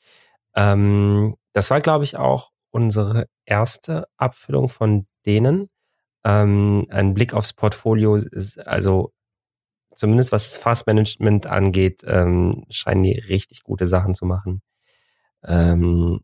ähm, 0.54 1.34
das 1.58 1.70
war, 1.70 1.80
glaube 1.80 2.04
ich, 2.04 2.16
auch 2.16 2.52
unsere 2.70 3.26
erste 3.44 4.06
Abfüllung 4.16 4.68
von 4.68 5.08
denen. 5.26 5.68
Ähm, 6.22 6.86
ein 6.88 7.14
Blick 7.14 7.34
aufs 7.34 7.52
Portfolio 7.52 8.14
ist 8.14 8.60
also 8.64 9.12
zumindest 9.92 10.30
was 10.30 10.48
das 10.48 10.58
Fastmanagement 10.58 11.48
angeht, 11.48 12.04
ähm, 12.06 12.64
scheinen 12.70 13.02
die 13.02 13.18
richtig 13.18 13.64
gute 13.64 13.88
Sachen 13.88 14.14
zu 14.14 14.24
machen. 14.24 14.62
Ähm, 15.44 16.20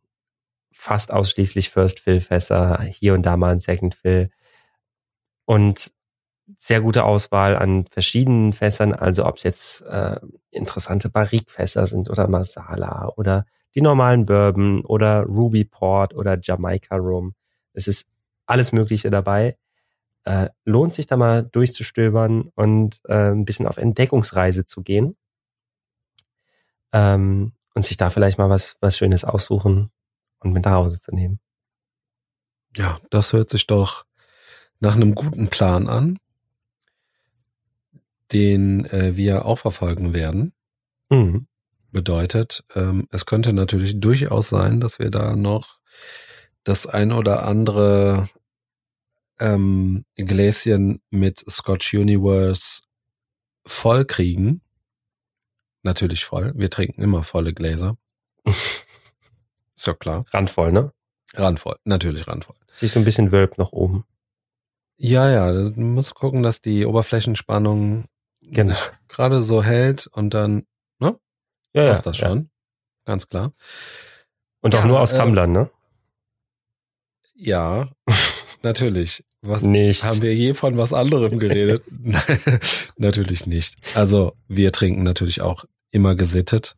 fast 0.72 1.12
ausschließlich 1.12 1.70
First 1.70 1.98
Fill 1.98 2.20
Fässer, 2.20 2.80
hier 2.82 3.14
und 3.14 3.26
da 3.26 3.36
mal 3.36 3.50
ein 3.50 3.60
Second 3.60 3.96
Fill 3.96 4.30
und 5.46 5.92
sehr 6.56 6.80
gute 6.80 7.04
Auswahl 7.04 7.56
an 7.56 7.86
verschiedenen 7.86 8.52
Fässern, 8.52 8.92
also 8.92 9.26
ob 9.26 9.36
es 9.36 9.42
jetzt 9.44 9.82
äh, 9.82 10.20
interessante 10.50 11.08
Barrique-Fässer 11.08 11.86
sind 11.86 12.10
oder 12.10 12.28
Masala 12.28 13.12
oder 13.16 13.46
die 13.74 13.80
normalen 13.80 14.26
Bourbon 14.26 14.84
oder 14.84 15.22
Ruby 15.22 15.64
Port 15.64 16.14
oder 16.14 16.38
Jamaica 16.40 16.96
Rum. 16.96 17.34
Es 17.72 17.88
ist 17.88 18.08
alles 18.46 18.72
Mögliche 18.72 19.10
dabei 19.10 19.56
äh, 20.24 20.48
lohnt 20.64 20.94
sich 20.94 21.06
da 21.06 21.16
mal 21.16 21.44
durchzustöbern 21.44 22.50
und 22.54 23.00
äh, 23.04 23.30
ein 23.30 23.44
bisschen 23.44 23.66
auf 23.66 23.76
Entdeckungsreise 23.76 24.66
zu 24.66 24.82
gehen 24.82 25.16
ähm, 26.92 27.52
und 27.74 27.84
sich 27.84 27.96
da 27.96 28.10
vielleicht 28.10 28.38
mal 28.38 28.50
was, 28.50 28.76
was 28.80 28.96
Schönes 28.96 29.24
aussuchen 29.24 29.90
und 30.38 30.52
mit 30.52 30.64
nach 30.64 30.72
Hause 30.72 31.00
zu 31.00 31.14
nehmen. 31.14 31.40
Ja, 32.76 33.00
das 33.10 33.32
hört 33.32 33.50
sich 33.50 33.66
doch 33.66 34.06
nach 34.80 34.96
einem 34.96 35.14
guten 35.14 35.48
Plan 35.48 35.88
an, 35.88 36.18
den 38.34 38.84
äh, 38.86 39.16
wir 39.16 39.46
auch 39.46 39.60
verfolgen 39.60 40.12
werden. 40.12 40.52
Mhm. 41.08 41.46
Bedeutet, 41.90 42.64
ähm, 42.74 43.06
es 43.10 43.24
könnte 43.24 43.52
natürlich 43.52 44.00
durchaus 44.00 44.48
sein, 44.48 44.80
dass 44.80 44.98
wir 44.98 45.10
da 45.10 45.36
noch 45.36 45.78
das 46.64 46.86
ein 46.86 47.12
oder 47.12 47.46
andere 47.46 48.28
ähm, 49.38 50.04
Gläschen 50.16 51.00
mit 51.10 51.44
Scotch 51.48 51.94
Universe 51.94 52.82
voll 53.64 54.04
kriegen. 54.04 54.60
Natürlich 55.82 56.24
voll. 56.24 56.52
Wir 56.56 56.70
trinken 56.70 57.02
immer 57.02 57.22
volle 57.22 57.54
Gläser. 57.54 57.96
Ist 59.76 59.86
ja 59.86 59.94
klar. 59.94 60.24
Randvoll, 60.30 60.72
ne? 60.72 60.92
Randvoll. 61.34 61.76
Natürlich 61.84 62.26
randvoll. 62.26 62.56
Siehst 62.68 62.96
du 62.96 63.00
ein 63.00 63.04
bisschen 63.04 63.32
Wölb 63.32 63.58
nach 63.58 63.72
oben. 63.72 64.04
Ja, 64.96 65.30
ja. 65.30 65.52
Du 65.52 65.80
musst 65.80 66.14
gucken, 66.14 66.42
dass 66.42 66.60
die 66.60 66.86
Oberflächenspannung 66.86 68.06
genau. 68.50 68.76
gerade 69.08 69.42
so 69.42 69.62
hält 69.62 70.06
und 70.06 70.34
dann, 70.34 70.66
ne? 70.98 71.18
Ja, 71.72 71.88
Passt 71.88 72.06
das 72.06 72.16
schon. 72.16 72.38
Ja. 72.38 72.44
Ganz 73.04 73.28
klar. 73.28 73.52
Und 74.60 74.74
auch 74.74 74.80
ja, 74.80 74.86
nur 74.86 75.00
aus 75.00 75.12
äh, 75.12 75.18
Tumblern, 75.18 75.52
ne? 75.52 75.70
Ja. 77.34 77.90
Natürlich. 78.62 79.24
Was 79.42 79.62
nicht. 79.62 80.04
Haben 80.04 80.22
wir 80.22 80.34
je 80.34 80.54
von 80.54 80.78
was 80.78 80.94
anderem 80.94 81.38
geredet? 81.38 81.84
natürlich 82.96 83.46
nicht. 83.46 83.76
Also 83.94 84.32
wir 84.48 84.72
trinken 84.72 85.02
natürlich 85.02 85.42
auch 85.42 85.66
immer 85.90 86.14
gesittet. 86.14 86.76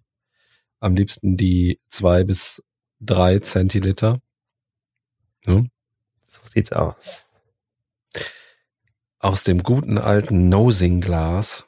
Am 0.80 0.96
liebsten 0.96 1.36
die 1.36 1.80
zwei 1.88 2.24
bis 2.24 2.64
drei 2.98 3.38
Zentiliter. 3.38 4.20
Hm? 5.44 5.70
So 6.22 6.40
sieht's 6.46 6.72
aus. 6.72 7.25
Aus 9.26 9.42
dem 9.42 9.64
guten 9.64 9.98
alten 9.98 10.48
Nosing-Glas. 10.48 11.64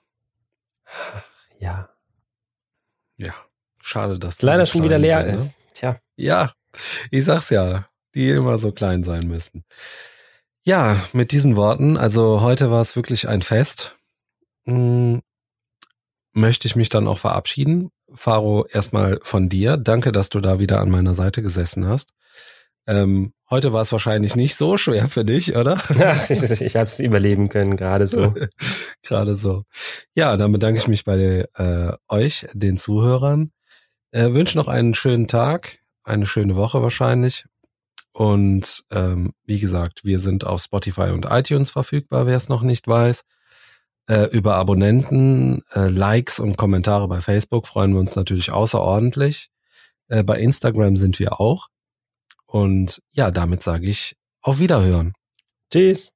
Ja. 1.59 1.89
Ja. 3.17 3.35
Schade, 3.83 4.21
dass 4.21 4.41
leider 4.43 4.65
so 4.65 4.73
schon 4.73 4.85
wieder 4.85 4.97
leer 4.97 5.23
sind, 5.23 5.31
ne? 5.31 5.35
ist. 5.35 5.57
Tja. 5.75 6.01
Ja, 6.15 6.53
ich 7.11 7.25
sag's 7.25 7.51
ja 7.51 7.89
die 8.15 8.31
immer 8.31 8.59
so 8.59 8.71
klein 8.71 9.03
sein 9.03 9.27
müssten. 9.27 9.65
Ja, 10.63 11.03
mit 11.13 11.33
diesen 11.33 11.57
Worten, 11.57 11.97
also 11.97 12.43
heute 12.43 12.71
war 12.71 12.81
es 12.81 12.95
wirklich 12.95 13.27
ein 13.27 13.43
Fest, 13.43 13.97
hm, 14.65 15.21
möchte 16.33 16.69
ich 16.69 16.77
mich 16.77 16.91
dann 16.91 17.09
auch 17.09 17.19
verabschieden. 17.19 17.91
Faro, 18.15 18.67
erstmal 18.67 19.19
von 19.23 19.49
dir. 19.49 19.77
Danke, 19.77 20.13
dass 20.13 20.29
du 20.29 20.41
da 20.41 20.61
wieder 20.61 20.81
an 20.81 20.91
meiner 20.91 21.15
Seite 21.15 21.43
gesessen 21.43 21.89
hast. 21.89 22.15
Ähm, 22.89 23.33
heute 23.49 23.73
war 23.73 23.83
es 23.83 23.93
wahrscheinlich 23.93 24.35
nicht 24.35 24.57
so 24.57 24.77
schwer 24.77 25.09
für 25.09 25.25
dich, 25.25 25.55
oder? 25.55 25.81
Ja, 25.97 26.13
ich 26.29 26.77
habe 26.77 26.87
es 26.87 26.99
überleben 26.99 27.49
können, 27.49 27.77
gerade 27.77 28.09
so. 28.09 28.35
gerade 29.03 29.37
so. 29.37 29.63
Ja, 30.17 30.37
dann 30.37 30.51
bedanke 30.51 30.79
ich 30.79 30.89
mich 30.89 31.05
bei 31.05 31.47
äh, 31.55 31.93
euch, 32.09 32.47
den 32.55 32.79
Zuhörern. 32.79 33.53
Äh, 34.11 34.33
wünsche 34.33 34.59
noch 34.59 34.69
einen 34.69 34.95
schönen 34.95 35.29
Tag, 35.29 35.79
eine 36.03 36.27
schöne 36.27 36.57
Woche 36.57 36.83
wahrscheinlich 36.83 37.45
und 38.19 38.85
ähm, 38.91 39.33
wie 39.45 39.61
gesagt, 39.61 40.05
wir 40.05 40.19
sind 40.19 40.45
auf 40.45 40.61
Spotify 40.61 41.11
und 41.11 41.27
iTunes 41.31 41.71
verfügbar, 41.71 42.27
wer 42.27 42.37
es 42.37 42.49
noch 42.49 42.63
nicht 42.63 42.89
weiß. 42.89 43.25
Äh, 44.09 44.25
über 44.31 44.57
Abonnenten, 44.57 45.63
äh, 45.73 45.89
Likes 45.89 46.41
und 46.41 46.57
Kommentare 46.57 47.07
bei 47.07 47.21
Facebook 47.21 47.69
freuen 47.69 47.93
wir 47.93 48.01
uns 48.01 48.17
natürlich 48.17 48.51
außerordentlich. 48.51 49.51
Äh, 50.09 50.25
bei 50.25 50.41
Instagram 50.41 50.97
sind 50.97 51.19
wir 51.21 51.41
auch. 51.41 51.69
Und 52.49 53.01
ja, 53.13 53.31
damit 53.31 53.63
sage 53.63 53.87
ich 53.87 54.17
auf 54.43 54.59
Wiederhören. 54.59 55.13
Tschüss. 55.71 56.11